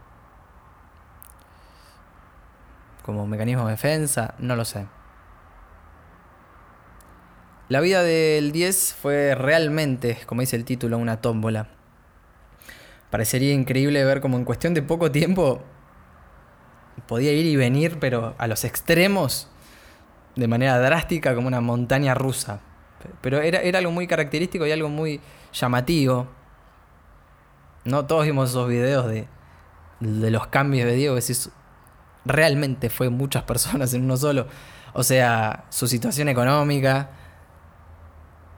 como 3.10 3.26
mecanismo 3.26 3.66
de 3.66 3.72
defensa, 3.72 4.36
no 4.38 4.56
lo 4.56 4.66
sé. 4.66 4.86
La 7.68 7.82
vida 7.82 8.04
del 8.04 8.52
10 8.52 8.94
fue 8.94 9.34
realmente, 9.34 10.20
como 10.28 10.42
dice 10.42 10.56
el 10.56 10.64
título, 10.64 11.00
una 11.00 11.20
tómbola. 11.20 11.70
Parecería 13.10 13.54
increíble 13.54 14.06
ver 14.06 14.22
cómo 14.22 14.38
en 14.38 14.46
cuestión 14.46 14.76
de 14.76 14.84
poco 14.84 15.10
tiempo 15.12 15.64
podía 17.08 17.34
ir 17.34 17.48
y 17.48 17.56
venir, 17.56 17.98
pero 18.00 18.36
a 18.38 18.46
los 18.46 18.64
extremos, 18.64 19.50
de 20.36 20.48
manera 20.48 20.78
drástica 20.80 21.34
como 21.34 21.48
una 21.48 21.62
montaña 21.62 22.14
rusa. 22.14 22.62
Pero 23.22 23.42
era, 23.42 23.62
era 23.62 23.80
algo 23.80 23.92
muy 23.92 24.08
característico 24.08 24.66
y 24.66 24.72
algo 24.72 24.90
muy 24.90 25.22
llamativo. 25.54 26.28
No 27.86 28.06
todos 28.06 28.26
vimos 28.26 28.50
esos 28.50 28.68
videos 28.68 29.08
de, 29.08 29.28
de 30.00 30.32
los 30.32 30.48
cambios 30.48 30.88
de 30.88 30.96
Diego, 30.96 31.16
que 31.16 31.34
realmente 32.26 32.90
fue 32.90 33.10
muchas 33.10 33.44
personas 33.44 33.94
en 33.94 34.04
uno 34.04 34.18
solo. 34.18 34.48
O 34.94 35.04
sea, 35.04 35.66
su 35.70 35.88
situación 35.88 36.30
económica, 36.30 37.10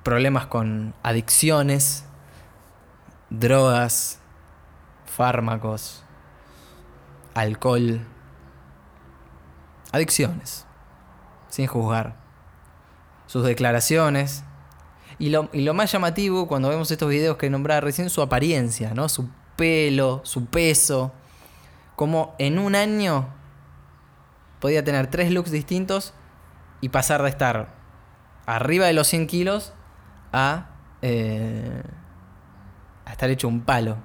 problemas 0.03 0.45
con 0.47 0.93
adicciones, 1.03 2.05
drogas, 3.29 4.19
fármacos, 5.05 6.03
alcohol, 7.33 8.01
adicciones, 9.91 10.65
sin 11.49 11.67
juzgar. 11.67 12.20
Sus 13.31 13.45
declaraciones. 13.45 14.43
Y 15.17 15.29
lo, 15.29 15.47
y 15.53 15.61
lo, 15.61 15.73
más 15.73 15.89
llamativo 15.89 16.49
cuando 16.49 16.67
vemos 16.67 16.91
estos 16.91 17.09
videos 17.09 17.37
que 17.37 17.49
nombraba 17.49 17.79
recién, 17.79 18.09
su 18.09 18.21
apariencia, 18.21 18.93
¿no? 18.93 19.07
Su 19.07 19.29
pelo, 19.55 20.19
su 20.25 20.47
peso. 20.47 21.13
Como 21.95 22.35
en 22.39 22.59
un 22.59 22.75
año 22.75 23.29
podía 24.59 24.83
tener 24.83 25.07
tres 25.07 25.31
looks 25.31 25.49
distintos 25.49 26.13
y 26.81 26.89
pasar 26.89 27.23
de 27.23 27.29
estar 27.29 27.73
arriba 28.45 28.87
de 28.87 28.91
los 28.91 29.07
100 29.07 29.27
kilos 29.27 29.71
a, 30.33 30.71
eh, 31.01 31.83
a 33.05 33.11
estar 33.13 33.29
hecho 33.29 33.47
un 33.47 33.61
palo. 33.61 33.95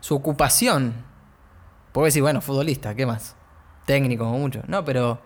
Su 0.00 0.14
ocupación. 0.14 0.94
Puedo 1.92 2.06
decir, 2.06 2.22
bueno, 2.22 2.40
futbolista, 2.40 2.94
¿qué 2.94 3.04
más? 3.04 3.36
Técnico 3.84 4.24
mucho. 4.24 4.62
No, 4.68 4.86
pero 4.86 5.20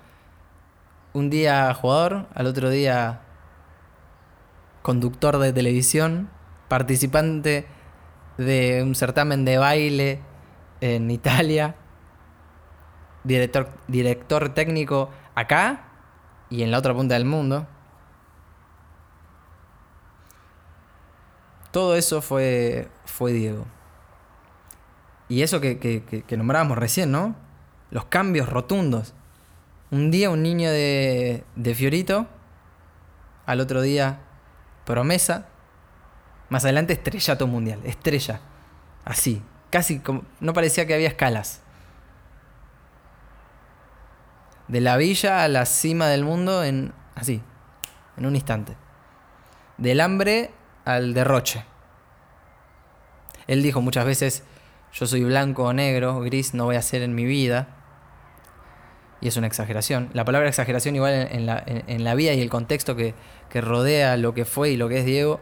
un 1.15 1.31
día 1.31 1.73
jugador, 1.73 2.27
al 2.35 2.47
otro 2.47 2.69
día 2.69 3.23
conductor 4.83 5.39
de 5.39 5.53
televisión, 5.53 6.29
participante 6.69 7.67
de 8.37 8.83
un 8.83 8.95
certamen 8.95 9.45
de 9.47 9.57
baile 9.57 10.21
en 10.81 11.11
Italia, 11.11 11.77
director, 13.23 13.71
director 13.89 14.53
técnico 14.53 15.11
acá 15.35 15.89
y 16.51 16.63
en 16.63 16.71
la 16.71 16.79
otra 16.79 16.93
punta 16.93 17.15
del 17.15 17.25
mundo. 17.25 17.67
Todo 21.71 21.97
eso 21.97 22.21
fue, 22.21 22.89
fue 23.05 23.33
Diego. 23.33 23.67
Y 25.29 25.43
eso 25.43 25.61
que, 25.61 25.79
que, 25.79 26.37
nombrábamos 26.37 26.79
recién, 26.79 27.11
¿no? 27.11 27.35
Los 27.91 28.05
cambios 28.05 28.49
rotundos. 28.49 29.15
Un 29.91 30.11
día 30.11 30.31
un 30.31 30.43
niño 30.43 30.71
de, 30.71 31.45
de 31.57 31.75
Fiorito, 31.75 32.27
al 33.47 33.61
otro 33.61 33.83
día 33.83 34.21
promesa, 34.85 35.47
más 36.49 36.65
adelante 36.65 36.93
estrellato 36.93 37.47
mundial, 37.47 37.81
estrella, 37.85 38.41
así, 39.05 39.43
casi 39.71 39.99
como, 39.99 40.25
no 40.41 40.53
parecía 40.53 40.87
que 40.87 40.95
había 40.95 41.09
escalas. 41.09 41.61
De 44.69 44.81
la 44.81 44.97
villa 44.97 45.45
a 45.45 45.49
la 45.49 45.67
cima 45.67 46.09
del 46.09 46.25
mundo 46.25 46.65
en 46.65 46.93
así, 47.15 47.43
en 48.17 48.27
un 48.27 48.35
instante. 48.35 48.77
Del 49.77 50.01
hambre 50.01 50.53
al 50.85 51.15
derroche. 51.15 51.65
Él 53.47 53.63
dijo 53.63 53.81
muchas 53.81 54.07
veces, 54.07 54.43
yo 54.93 55.07
soy 55.07 55.25
blanco 55.25 55.65
o 55.65 55.73
negro, 55.73 56.21
gris 56.21 56.55
no 56.55 56.65
voy 56.65 56.77
a 56.77 56.83
ser 56.83 57.03
en 57.03 57.15
mi 57.15 57.25
vida. 57.25 57.74
Y 59.25 59.29
es 59.29 59.37
una 59.39 59.47
exageración. 59.47 60.11
La 60.13 60.25
palabra 60.25 60.49
exageración 60.49 60.95
igual 60.95 61.15
en, 61.15 61.47
la, 61.47 61.65
en, 61.67 62.05
la, 62.05 62.15
vida 62.15 62.35
y 62.35 62.43
el 62.43 62.51
contexto 62.51 62.95
que, 62.95 63.15
que, 63.49 63.63
rodea 63.63 64.19
lo 64.19 64.35
que 64.35 64.45
fue 64.45 64.71
y 64.71 64.77
lo 64.77 64.87
que 64.89 64.99
es 64.99 65.07
Diego 65.07 65.41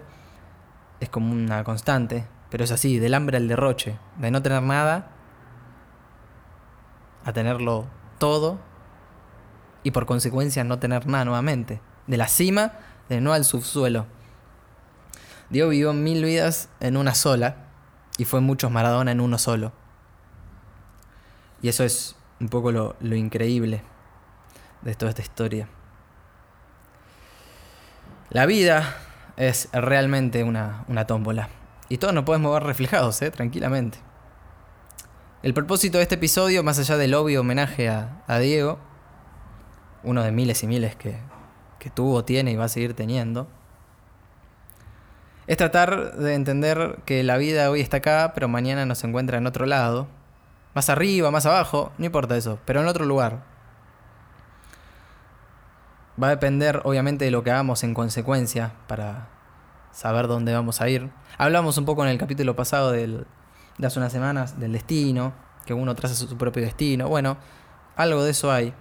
es 1.00 1.08
como 1.08 1.32
una 1.32 1.64
constante. 1.64 2.24
Pero 2.48 2.62
es 2.62 2.70
así, 2.70 3.00
del 3.00 3.12
hambre 3.12 3.38
al 3.38 3.48
derroche. 3.48 3.98
De 4.18 4.30
no 4.30 4.40
tener 4.40 4.62
nada 4.62 5.10
a 7.24 7.32
tenerlo 7.32 7.86
todo 8.18 8.60
y 9.82 9.90
por 9.90 10.06
consecuencia 10.06 10.62
no 10.62 10.78
tener 10.78 11.08
nada 11.08 11.24
nuevamente. 11.24 11.80
De 12.06 12.16
la 12.16 12.28
cima, 12.28 12.74
de 13.08 13.20
no 13.20 13.32
al 13.32 13.44
subsuelo. 13.44 14.06
Diego 15.50 15.70
vivió 15.70 15.92
mil 15.92 16.24
vidas 16.24 16.68
en 16.78 16.96
una 16.96 17.16
sola 17.16 17.56
y 18.16 18.26
fue 18.26 18.40
muchos 18.40 18.70
Maradona 18.70 19.10
en 19.10 19.20
uno 19.20 19.38
solo. 19.38 19.72
Y 21.60 21.68
eso 21.68 21.82
es 21.82 22.16
un 22.42 22.48
poco 22.48 22.72
lo, 22.72 22.96
increíble 23.14 23.82
de 24.82 24.94
toda 24.96 25.10
esta 25.10 25.22
historia. 25.22 25.68
La 28.30 28.46
vida 28.46 28.96
es 29.36 29.68
realmente 29.72 30.42
una, 30.42 30.84
una 30.88 31.06
tómbola. 31.06 31.48
Y 31.88 31.98
todos 31.98 32.12
nos 32.12 32.24
podemos 32.24 32.52
ver 32.52 32.64
reflejados, 32.64 33.22
¿eh? 33.22 33.30
tranquilamente. 33.30 33.98
El 35.44 35.54
propósito 35.54 35.98
de 35.98 36.02
este 36.02 36.16
episodio, 36.16 36.64
más 36.64 36.78
allá 36.80 36.96
del 36.96 37.14
obvio 37.14 37.42
homenaje 37.42 37.88
a, 37.88 38.22
a 38.26 38.38
Diego, 38.40 38.78
uno 40.02 40.22
de 40.22 40.32
miles 40.32 40.62
y 40.64 40.66
miles 40.66 40.96
que, 40.96 41.16
que 41.78 41.90
tuvo, 41.90 42.24
tiene 42.24 42.50
y 42.50 42.56
va 42.56 42.64
a 42.64 42.68
seguir 42.68 42.94
teniendo, 42.94 43.46
es 45.46 45.56
tratar 45.56 46.16
de 46.16 46.34
entender 46.34 46.98
que 47.04 47.22
la 47.22 47.36
vida 47.36 47.70
hoy 47.70 47.80
está 47.80 47.98
acá, 47.98 48.32
pero 48.34 48.48
mañana 48.48 48.84
nos 48.84 49.04
encuentra 49.04 49.38
en 49.38 49.46
otro 49.46 49.66
lado. 49.66 50.08
Más 50.74 50.88
arriba, 50.88 51.30
más 51.30 51.46
abajo, 51.46 51.92
no 51.98 52.06
importa 52.06 52.36
eso, 52.36 52.58
pero 52.64 52.80
en 52.80 52.86
otro 52.86 53.04
lugar. 53.04 53.44
Va 56.22 56.28
a 56.28 56.30
depender 56.30 56.80
obviamente 56.84 57.24
de 57.24 57.30
lo 57.30 57.42
que 57.42 57.50
hagamos 57.50 57.84
en 57.84 57.94
consecuencia 57.94 58.74
para 58.86 59.28
saber 59.92 60.28
dónde 60.28 60.54
vamos 60.54 60.80
a 60.80 60.88
ir. 60.88 61.10
Hablamos 61.38 61.76
un 61.78 61.84
poco 61.84 62.04
en 62.04 62.10
el 62.10 62.18
capítulo 62.18 62.56
pasado 62.56 62.90
del, 62.90 63.26
de 63.78 63.86
hace 63.86 63.98
unas 63.98 64.12
semanas 64.12 64.58
del 64.58 64.72
destino, 64.72 65.32
que 65.66 65.74
uno 65.74 65.94
traza 65.94 66.14
su 66.14 66.36
propio 66.36 66.62
destino. 66.62 67.08
Bueno, 67.08 67.36
algo 67.96 68.24
de 68.24 68.30
eso 68.30 68.50
hay. 68.50 68.74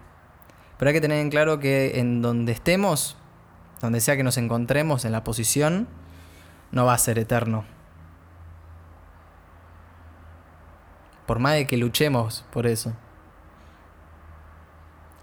Pero 0.78 0.90
hay 0.90 0.94
que 0.94 1.02
tener 1.02 1.20
en 1.20 1.30
claro 1.30 1.60
que 1.60 2.00
en 2.00 2.22
donde 2.22 2.52
estemos, 2.54 3.18
donde 3.82 4.02
sea 4.02 4.18
que 4.18 4.24
nos 4.24 4.38
encontremos, 4.38 5.06
en 5.06 5.12
la 5.12 5.24
posición, 5.24 5.88
no 6.72 6.86
va 6.86 6.94
a 6.94 6.98
ser 6.98 7.20
eterno. 7.20 7.66
Por 11.32 11.40
más 11.40 11.54
de 11.54 11.66
que 11.66 11.78
luchemos 11.78 12.44
por 12.52 12.68
eso. 12.68 12.90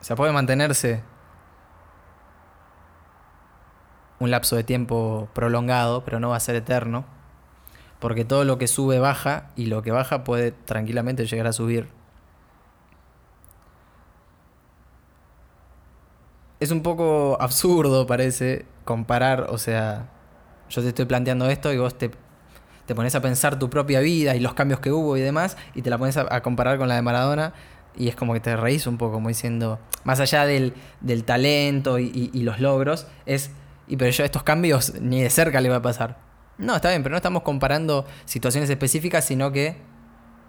O 0.01 0.05
sea, 0.05 0.17
puede 0.17 0.33
mantenerse 0.33 1.03
un 4.19 4.31
lapso 4.31 4.57
de 4.57 4.65
tiempo 4.65 5.29
prolongado, 5.35 6.07
pero 6.07 6.19
no 6.19 6.31
va 6.31 6.37
a 6.37 6.41
ser 6.41 6.57
eterno. 6.57 7.05
Porque 7.99 8.25
todo 8.25 8.47
lo 8.47 8.57
que 8.57 8.69
sube 8.69 8.99
baja 8.99 9.51
y 9.55 9.67
lo 9.67 9.83
que 9.83 9.91
baja 9.91 10.25
puede 10.25 10.53
tranquilamente 10.53 11.27
llegar 11.27 11.47
a 11.47 11.53
subir. 11.53 11.91
Es 16.59 16.71
un 16.71 16.83
poco 16.83 17.37
absurdo, 17.39 18.07
parece, 18.07 18.65
comparar, 18.87 19.49
o 19.51 19.59
sea, 19.59 20.09
yo 20.71 20.81
te 20.81 20.89
estoy 20.89 21.05
planteando 21.05 21.51
esto 21.51 21.71
y 21.71 21.77
vos 21.77 21.99
te, 21.99 22.11
te 22.89 22.95
pones 22.95 23.15
a 23.15 23.21
pensar 23.21 23.59
tu 23.59 23.69
propia 23.69 24.01
vida 24.01 24.35
y 24.35 24.41
los 24.41 24.55
cambios 24.55 24.81
que 24.81 24.91
hubo 24.91 25.19
y 25.19 25.21
demás, 25.21 25.59
y 25.75 25.83
te 25.83 25.91
la 25.91 25.99
pones 25.99 26.17
a, 26.17 26.41
comparar 26.41 26.79
con 26.79 26.89
la 26.89 26.95
de 26.95 27.03
Maradona, 27.03 27.53
y 27.95 28.09
es 28.09 28.17
como 28.17 28.33
que 28.33 28.41
te 28.41 28.57
reís 28.57 28.87
un 28.87 28.97
poco, 28.97 29.13
como 29.13 29.29
diciendo, 29.29 29.79
más 30.05 30.21
allá 30.21 30.47
del, 30.47 30.73
talento 31.27 31.99
y, 31.99 32.31
los 32.43 32.61
logros, 32.61 33.07
es, 33.27 33.51
y 33.89 33.99
pero 33.99 34.11
yo 34.11 34.25
estos 34.25 34.43
cambios 34.43 34.95
ni 35.03 35.23
de 35.23 35.29
cerca 35.29 35.61
le 35.61 35.69
va 35.69 35.77
a 35.77 35.83
pasar. 35.83 36.17
No, 36.57 36.77
está 36.77 36.89
bien, 36.89 37.03
pero 37.03 37.13
no 37.13 37.19
estamos 37.19 37.43
comparando 37.43 38.07
situaciones 38.25 38.71
específicas, 38.71 39.27
sino 39.27 39.53
que 39.53 39.77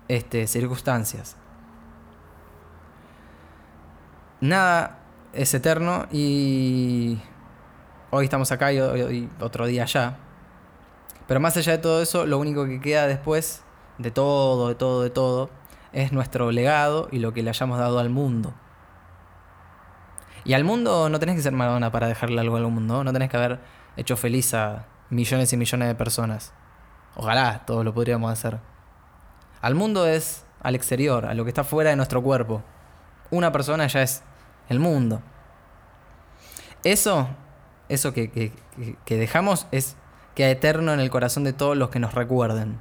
este, 0.07 0.47
circunstancias. 0.47 1.35
Nada 4.39 4.99
es 5.33 5.53
eterno 5.53 6.07
y 6.09 7.19
hoy 8.11 8.23
estamos 8.23 8.49
acá 8.53 8.71
y, 8.71 8.79
otro 9.41 9.65
día 9.65 9.83
allá. 9.83 10.19
Pero 11.29 11.39
más 11.39 11.55
allá 11.55 11.73
de 11.73 11.77
todo 11.77 12.01
eso, 12.01 12.25
lo 12.25 12.39
único 12.39 12.65
que 12.65 12.81
queda 12.81 13.05
después 13.05 13.63
de 13.99 14.09
todo, 14.09 14.67
de 14.67 14.73
todo, 14.75 15.03
de 15.03 15.11
todo, 15.11 15.51
es 15.93 16.11
nuestro 16.11 16.51
legado 16.51 17.07
y 17.11 17.19
lo 17.19 17.33
que 17.33 17.43
le 17.43 17.51
hayamos 17.51 17.77
dado 17.77 17.99
al 17.99 18.09
mundo. 18.09 18.53
Y 20.43 20.55
al 20.55 20.63
mundo 20.63 21.07
no 21.07 21.19
tenés 21.19 21.35
que 21.35 21.43
ser 21.43 21.53
Madonna 21.53 21.91
para 21.91 22.07
dejarle 22.07 22.41
algo 22.41 22.57
al 22.57 22.67
mundo, 22.67 23.03
no 23.03 23.13
tenés 23.13 23.29
que 23.29 23.37
haber 23.37 23.59
hecho 23.95 24.17
feliz 24.17 24.55
a 24.55 24.87
millones 25.11 25.53
y 25.53 25.57
millones 25.57 25.87
de 25.87 25.93
personas. 25.93 26.51
Ojalá 27.15 27.63
todos 27.63 27.85
lo 27.85 27.93
podríamos 27.93 28.31
hacer. 28.31 28.59
Al 29.61 29.75
mundo 29.75 30.07
es 30.07 30.45
al 30.63 30.73
exterior, 30.73 31.27
a 31.27 31.35
lo 31.35 31.43
que 31.43 31.51
está 31.51 31.63
fuera 31.63 31.91
de 31.91 31.95
nuestro 31.95 32.23
cuerpo. 32.23 32.63
Una 33.29 33.51
persona 33.51 33.85
ya 33.85 34.01
es 34.01 34.23
el 34.67 34.79
mundo. 34.79 35.21
Eso 36.83 37.29
eso 37.89 38.13
que, 38.13 38.53
dejamos 39.07 39.67
es 39.71 39.97
queda 40.39 40.51
eterno 40.51 40.93
en 40.93 41.01
el 41.01 41.09
corazón 41.09 41.43
de 41.43 41.51
todos 41.51 41.75
los 41.75 41.89
que 41.89 41.99
nos 41.99 42.13
recuerden. 42.13 42.79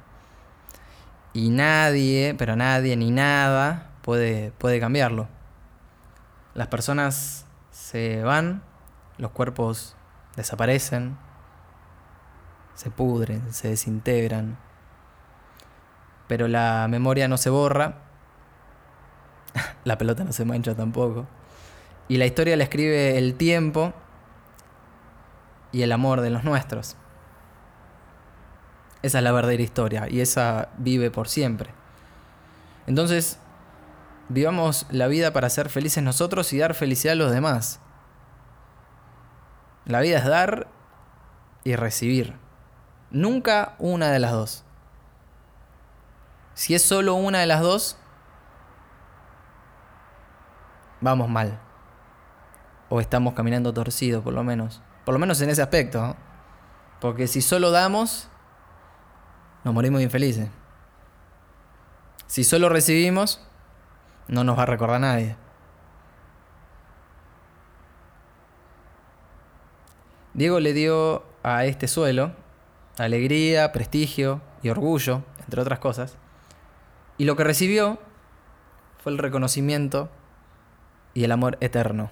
Y 1.33 1.49
nadie, 1.49 2.33
pero 2.37 2.55
nadie 2.55 2.95
ni 2.95 3.11
nada 3.11 3.89
puede, 4.01 4.51
puede 4.51 4.79
cambiarlo. 4.79 5.27
Las 6.53 6.69
personas 6.69 7.45
se 7.69 8.23
van, 8.23 8.63
los 9.17 9.31
cuerpos 9.31 9.97
desaparecen, 10.37 11.17
se 12.75 12.91
pudren, 12.91 13.51
se 13.51 13.67
desintegran, 13.67 14.57
pero 16.29 16.47
la 16.47 16.87
memoria 16.89 17.27
no 17.27 17.35
se 17.35 17.49
borra, 17.49 17.95
la 19.83 19.97
pelota 19.97 20.23
no 20.23 20.31
se 20.31 20.45
mancha 20.45 20.75
tampoco, 20.75 21.27
y 22.07 22.15
la 22.19 22.25
historia 22.25 22.55
la 22.55 22.63
escribe 22.63 23.17
el 23.17 23.35
tiempo 23.35 23.91
y 25.73 25.81
el 25.81 25.91
amor 25.91 26.21
de 26.21 26.29
los 26.29 26.45
nuestros. 26.45 26.95
Esa 29.01 29.19
es 29.19 29.23
la 29.23 29.31
verdadera 29.31 29.63
historia 29.63 30.07
y 30.09 30.21
esa 30.21 30.69
vive 30.77 31.09
por 31.11 31.29
siempre. 31.29 31.69
Entonces, 32.87 33.39
vivamos 34.29 34.85
la 34.89 35.07
vida 35.07 35.31
para 35.31 35.49
ser 35.49 35.69
felices 35.69 36.03
nosotros 36.03 36.51
y 36.53 36.57
dar 36.57 36.73
felicidad 36.73 37.13
a 37.13 37.15
los 37.15 37.31
demás. 37.31 37.79
La 39.85 40.01
vida 40.01 40.19
es 40.19 40.25
dar 40.25 40.67
y 41.63 41.75
recibir. 41.75 42.35
Nunca 43.11 43.75
una 43.79 44.11
de 44.11 44.19
las 44.19 44.31
dos. 44.31 44.63
Si 46.53 46.75
es 46.75 46.83
solo 46.83 47.15
una 47.15 47.39
de 47.39 47.47
las 47.47 47.61
dos, 47.61 47.97
vamos 51.01 51.29
mal. 51.29 51.59
O 52.89 52.99
estamos 52.99 53.33
caminando 53.33 53.73
torcido, 53.73 54.21
por 54.21 54.33
lo 54.33 54.43
menos. 54.43 54.81
Por 55.05 55.13
lo 55.13 55.19
menos 55.19 55.41
en 55.41 55.49
ese 55.49 55.61
aspecto. 55.61 56.15
Porque 56.99 57.27
si 57.27 57.41
solo 57.41 57.71
damos, 57.71 58.29
nos 59.63 59.73
morimos 59.73 60.01
infelices. 60.01 60.49
Si 62.27 62.43
solo 62.43 62.69
recibimos, 62.69 63.41
no 64.27 64.43
nos 64.43 64.57
va 64.57 64.63
a 64.63 64.67
recordar 64.67 65.01
nadie. 65.01 65.35
Diego 70.33 70.59
le 70.59 70.73
dio 70.73 71.23
a 71.43 71.65
este 71.65 71.87
suelo 71.87 72.31
alegría, 72.97 73.71
prestigio 73.71 74.41
y 74.61 74.69
orgullo, 74.69 75.23
entre 75.43 75.61
otras 75.61 75.79
cosas. 75.79 76.17
Y 77.17 77.25
lo 77.25 77.35
que 77.35 77.43
recibió 77.43 77.99
fue 79.01 79.11
el 79.11 79.17
reconocimiento 79.17 80.09
y 81.13 81.23
el 81.23 81.31
amor 81.31 81.57
eterno. 81.61 82.11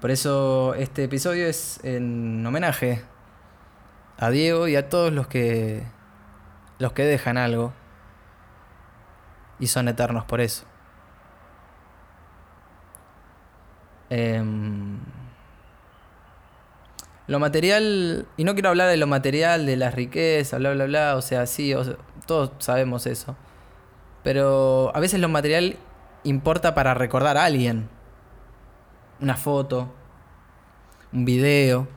Por 0.00 0.10
eso 0.10 0.74
este 0.74 1.04
episodio 1.04 1.46
es 1.46 1.78
en 1.84 2.44
homenaje 2.44 3.04
a 4.22 4.30
Diego 4.30 4.68
y 4.68 4.76
a 4.76 4.88
todos 4.88 5.12
los 5.12 5.26
que 5.26 5.82
los 6.78 6.92
que 6.92 7.02
dejan 7.02 7.36
algo 7.36 7.72
y 9.58 9.66
son 9.66 9.88
eternos 9.88 10.24
por 10.26 10.40
eso. 10.40 10.64
Em, 14.10 15.00
lo 17.26 17.40
material, 17.40 18.26
y 18.36 18.44
no 18.44 18.54
quiero 18.54 18.68
hablar 18.68 18.88
de 18.90 18.96
lo 18.96 19.08
material, 19.08 19.66
de 19.66 19.76
la 19.76 19.90
riqueza, 19.90 20.58
bla, 20.58 20.72
bla, 20.72 20.84
bla, 20.84 21.16
o 21.16 21.22
sea, 21.22 21.46
sí, 21.46 21.74
todos 22.24 22.52
sabemos 22.58 23.06
eso. 23.06 23.36
Pero 24.22 24.92
a 24.94 25.00
veces 25.00 25.18
lo 25.18 25.28
material 25.28 25.78
importa 26.22 26.74
para 26.76 26.94
recordar 26.94 27.36
a 27.36 27.44
alguien. 27.44 27.88
Una 29.20 29.36
foto, 29.36 29.92
un 31.12 31.24
video, 31.24 31.88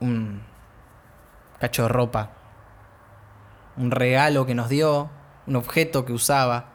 un 0.00 0.45
cacho 1.58 1.82
de 1.82 1.88
ropa, 1.88 2.30
un 3.76 3.90
regalo 3.90 4.46
que 4.46 4.54
nos 4.54 4.68
dio, 4.68 5.10
un 5.46 5.56
objeto 5.56 6.04
que 6.04 6.12
usaba 6.12 6.66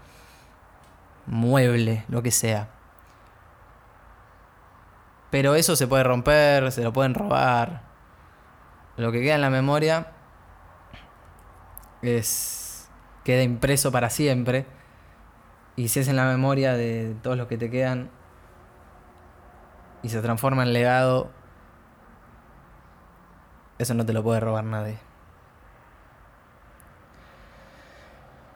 mueble, 1.26 2.06
lo 2.08 2.22
que 2.22 2.32
sea. 2.32 2.70
Pero 5.30 5.56
eso 5.56 5.76
se 5.76 5.88
puede 5.88 6.04
romper, 6.04 6.72
se 6.72 6.84
lo 6.84 6.91
pueden 6.91 7.13
robar. 7.13 7.84
Lo 8.98 9.12
que 9.12 9.22
queda 9.22 9.36
en 9.36 9.41
la 9.41 9.50
memoria 9.50 10.12
es 12.02 12.89
queda 13.24 13.44
impreso 13.44 13.91
para 13.91 14.10
siempre. 14.10 14.65
Y 15.76 15.88
si 15.88 16.02
es 16.02 16.08
en 16.08 16.17
la 16.17 16.26
memoria 16.26 16.74
de 16.74 17.15
todos 17.22 17.38
los 17.38 17.48
que 17.48 17.58
te 17.58 17.70
quedan 17.70 18.10
y 20.04 20.10
se 20.10 20.22
transforma 20.22 20.63
en 20.63 20.74
legado, 20.74 21.32
eso 23.82 23.94
no 23.96 24.06
te 24.06 24.13
lo 24.13 24.24
puede 24.24 24.39
robar 24.39 24.63
nadie. 24.63 25.00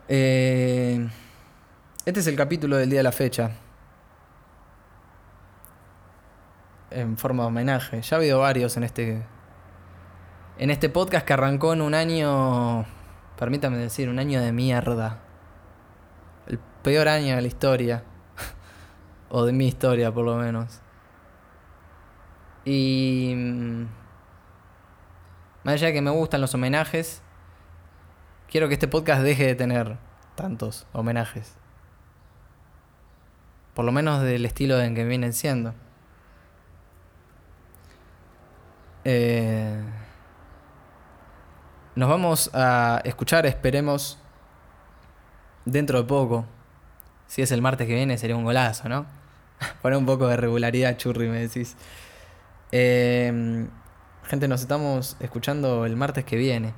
Eh, 0.07 1.09
este 2.05 2.19
es 2.19 2.27
el 2.27 2.35
capítulo 2.35 2.77
del 2.77 2.89
día 2.89 2.99
de 2.99 3.03
la 3.03 3.11
fecha. 3.11 3.51
En 6.91 7.17
forma 7.17 7.43
de 7.43 7.47
homenaje. 7.47 8.01
Ya 8.01 8.15
ha 8.15 8.19
habido 8.19 8.39
varios 8.39 8.77
en 8.77 8.83
este. 8.83 9.25
En 10.59 10.69
este 10.69 10.89
podcast 10.89 11.25
que 11.25 11.33
arrancó 11.33 11.73
en 11.73 11.81
un 11.81 11.95
año. 11.95 12.85
Permítame 13.37 13.77
decir, 13.77 14.09
un 14.09 14.19
año 14.19 14.41
de 14.41 14.51
mierda. 14.51 15.19
El 16.47 16.59
peor 16.83 17.07
año 17.07 17.35
de 17.35 17.41
la 17.41 17.47
historia. 17.47 18.03
o 19.29 19.43
de 19.43 19.53
mi 19.53 19.67
historia, 19.67 20.13
por 20.13 20.25
lo 20.25 20.35
menos. 20.35 20.81
Y. 22.63 23.35
Más 25.65 25.73
allá 25.73 25.87
de 25.87 25.93
que 25.93 26.01
me 26.01 26.11
gustan 26.11 26.41
los 26.41 26.53
homenajes, 26.53 27.23
quiero 28.47 28.67
que 28.67 28.75
este 28.75 28.87
podcast 28.87 29.23
deje 29.23 29.47
de 29.47 29.55
tener 29.55 29.97
tantos 30.35 30.85
homenajes. 30.93 31.55
Por 33.73 33.83
lo 33.83 33.91
menos 33.91 34.21
del 34.21 34.45
estilo 34.45 34.79
en 34.79 34.93
que 34.93 35.03
vienen 35.05 35.33
siendo. 35.33 35.73
Eh, 39.05 39.81
nos 41.95 42.09
vamos 42.09 42.51
a 42.53 43.01
escuchar, 43.03 43.47
esperemos, 43.47 44.19
dentro 45.65 45.97
de 45.97 46.07
poco. 46.07 46.45
Si 47.25 47.41
es 47.41 47.51
el 47.51 47.63
martes 47.63 47.87
que 47.87 47.95
viene 47.95 48.19
sería 48.19 48.35
un 48.35 48.43
golazo, 48.43 48.87
¿no? 48.87 49.07
Poner 49.81 49.97
un 49.97 50.05
poco 50.05 50.27
de 50.27 50.37
regularidad, 50.37 50.95
churri, 50.95 51.27
me 51.27 51.39
decís. 51.39 51.75
Eh, 52.71 53.65
gente, 54.27 54.47
nos 54.47 54.61
estamos 54.61 55.17
escuchando 55.19 55.85
el 55.85 55.95
martes 55.95 56.25
que 56.25 56.35
viene. 56.35 56.73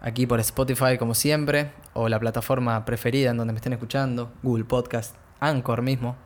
Aquí 0.00 0.26
por 0.26 0.40
Spotify, 0.40 0.98
como 0.98 1.14
siempre, 1.14 1.72
o 1.94 2.08
la 2.08 2.18
plataforma 2.18 2.84
preferida 2.84 3.30
en 3.30 3.36
donde 3.36 3.52
me 3.52 3.58
estén 3.58 3.72
escuchando, 3.72 4.32
Google 4.42 4.64
Podcast. 4.64 5.14
Anchor 5.38 5.82
mismo. 5.82 6.16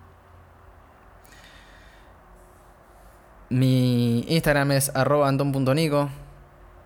Mi 3.50 4.20
Instagram 4.28 4.72
es 4.72 4.94
arroba 4.94 5.28
anton.nico. 5.28 6.10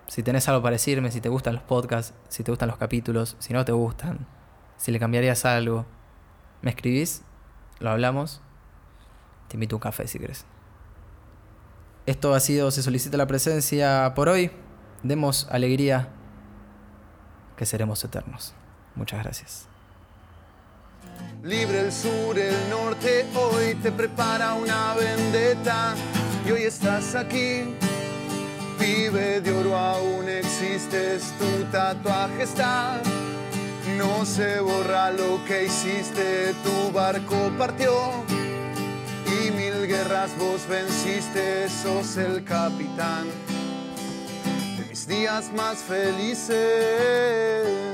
Si 0.09 0.22
tenés 0.22 0.48
algo 0.48 0.62
para 0.62 0.72
decirme, 0.72 1.12
si 1.12 1.20
te 1.20 1.29
gustan 1.29 1.55
los 1.55 1.62
podcasts, 1.62 2.14
si 2.29 2.42
te 2.42 2.50
gustan 2.50 2.68
los 2.68 2.76
capítulos, 2.76 3.37
si 3.38 3.53
no 3.53 3.64
te 3.64 3.72
gustan, 3.72 4.26
si 4.76 4.90
le 4.90 4.98
cambiarías 4.98 5.44
algo, 5.44 5.87
me 6.62 6.70
escribís, 6.70 7.22
lo 7.79 7.90
hablamos. 7.90 8.42
Te 9.48 9.57
invito 9.57 9.76
un 9.76 9.81
café 9.81 10.09
si 10.09 10.18
querés. 10.18 10.44
Esto 12.10 12.34
ha 12.34 12.40
sido 12.40 12.72
Se 12.72 12.82
solicita 12.82 13.16
la 13.16 13.28
presencia 13.28 14.14
por 14.16 14.28
hoy. 14.28 14.50
Demos 15.04 15.46
alegría 15.48 16.08
que 17.56 17.64
seremos 17.64 18.02
eternos. 18.02 18.52
Muchas 18.96 19.22
gracias. 19.22 19.68
Libre 21.44 21.82
el 21.82 21.92
sur, 21.92 22.36
el 22.36 22.68
norte, 22.68 23.26
hoy 23.36 23.76
te 23.76 23.92
prepara 23.92 24.54
una 24.54 24.94
vendetta 24.94 25.94
y 26.44 26.50
hoy 26.50 26.62
estás 26.62 27.14
aquí. 27.14 27.76
Vive 28.80 29.40
de 29.40 29.52
oro, 29.52 29.76
aún 29.76 30.28
existes, 30.28 31.32
tu 31.38 31.64
tatuaje 31.70 32.42
está. 32.42 33.00
No 33.96 34.26
se 34.26 34.58
borra 34.58 35.12
lo 35.12 35.44
que 35.44 35.66
hiciste, 35.66 36.54
tu 36.64 36.90
barco 36.90 37.52
partió 37.56 38.24
vos 40.38 40.66
venciste, 40.66 41.68
sos 41.68 42.16
el 42.16 42.42
capitán 42.44 43.26
de 44.78 44.86
mis 44.88 45.06
días 45.06 45.52
más 45.52 45.78
felices. 45.78 47.89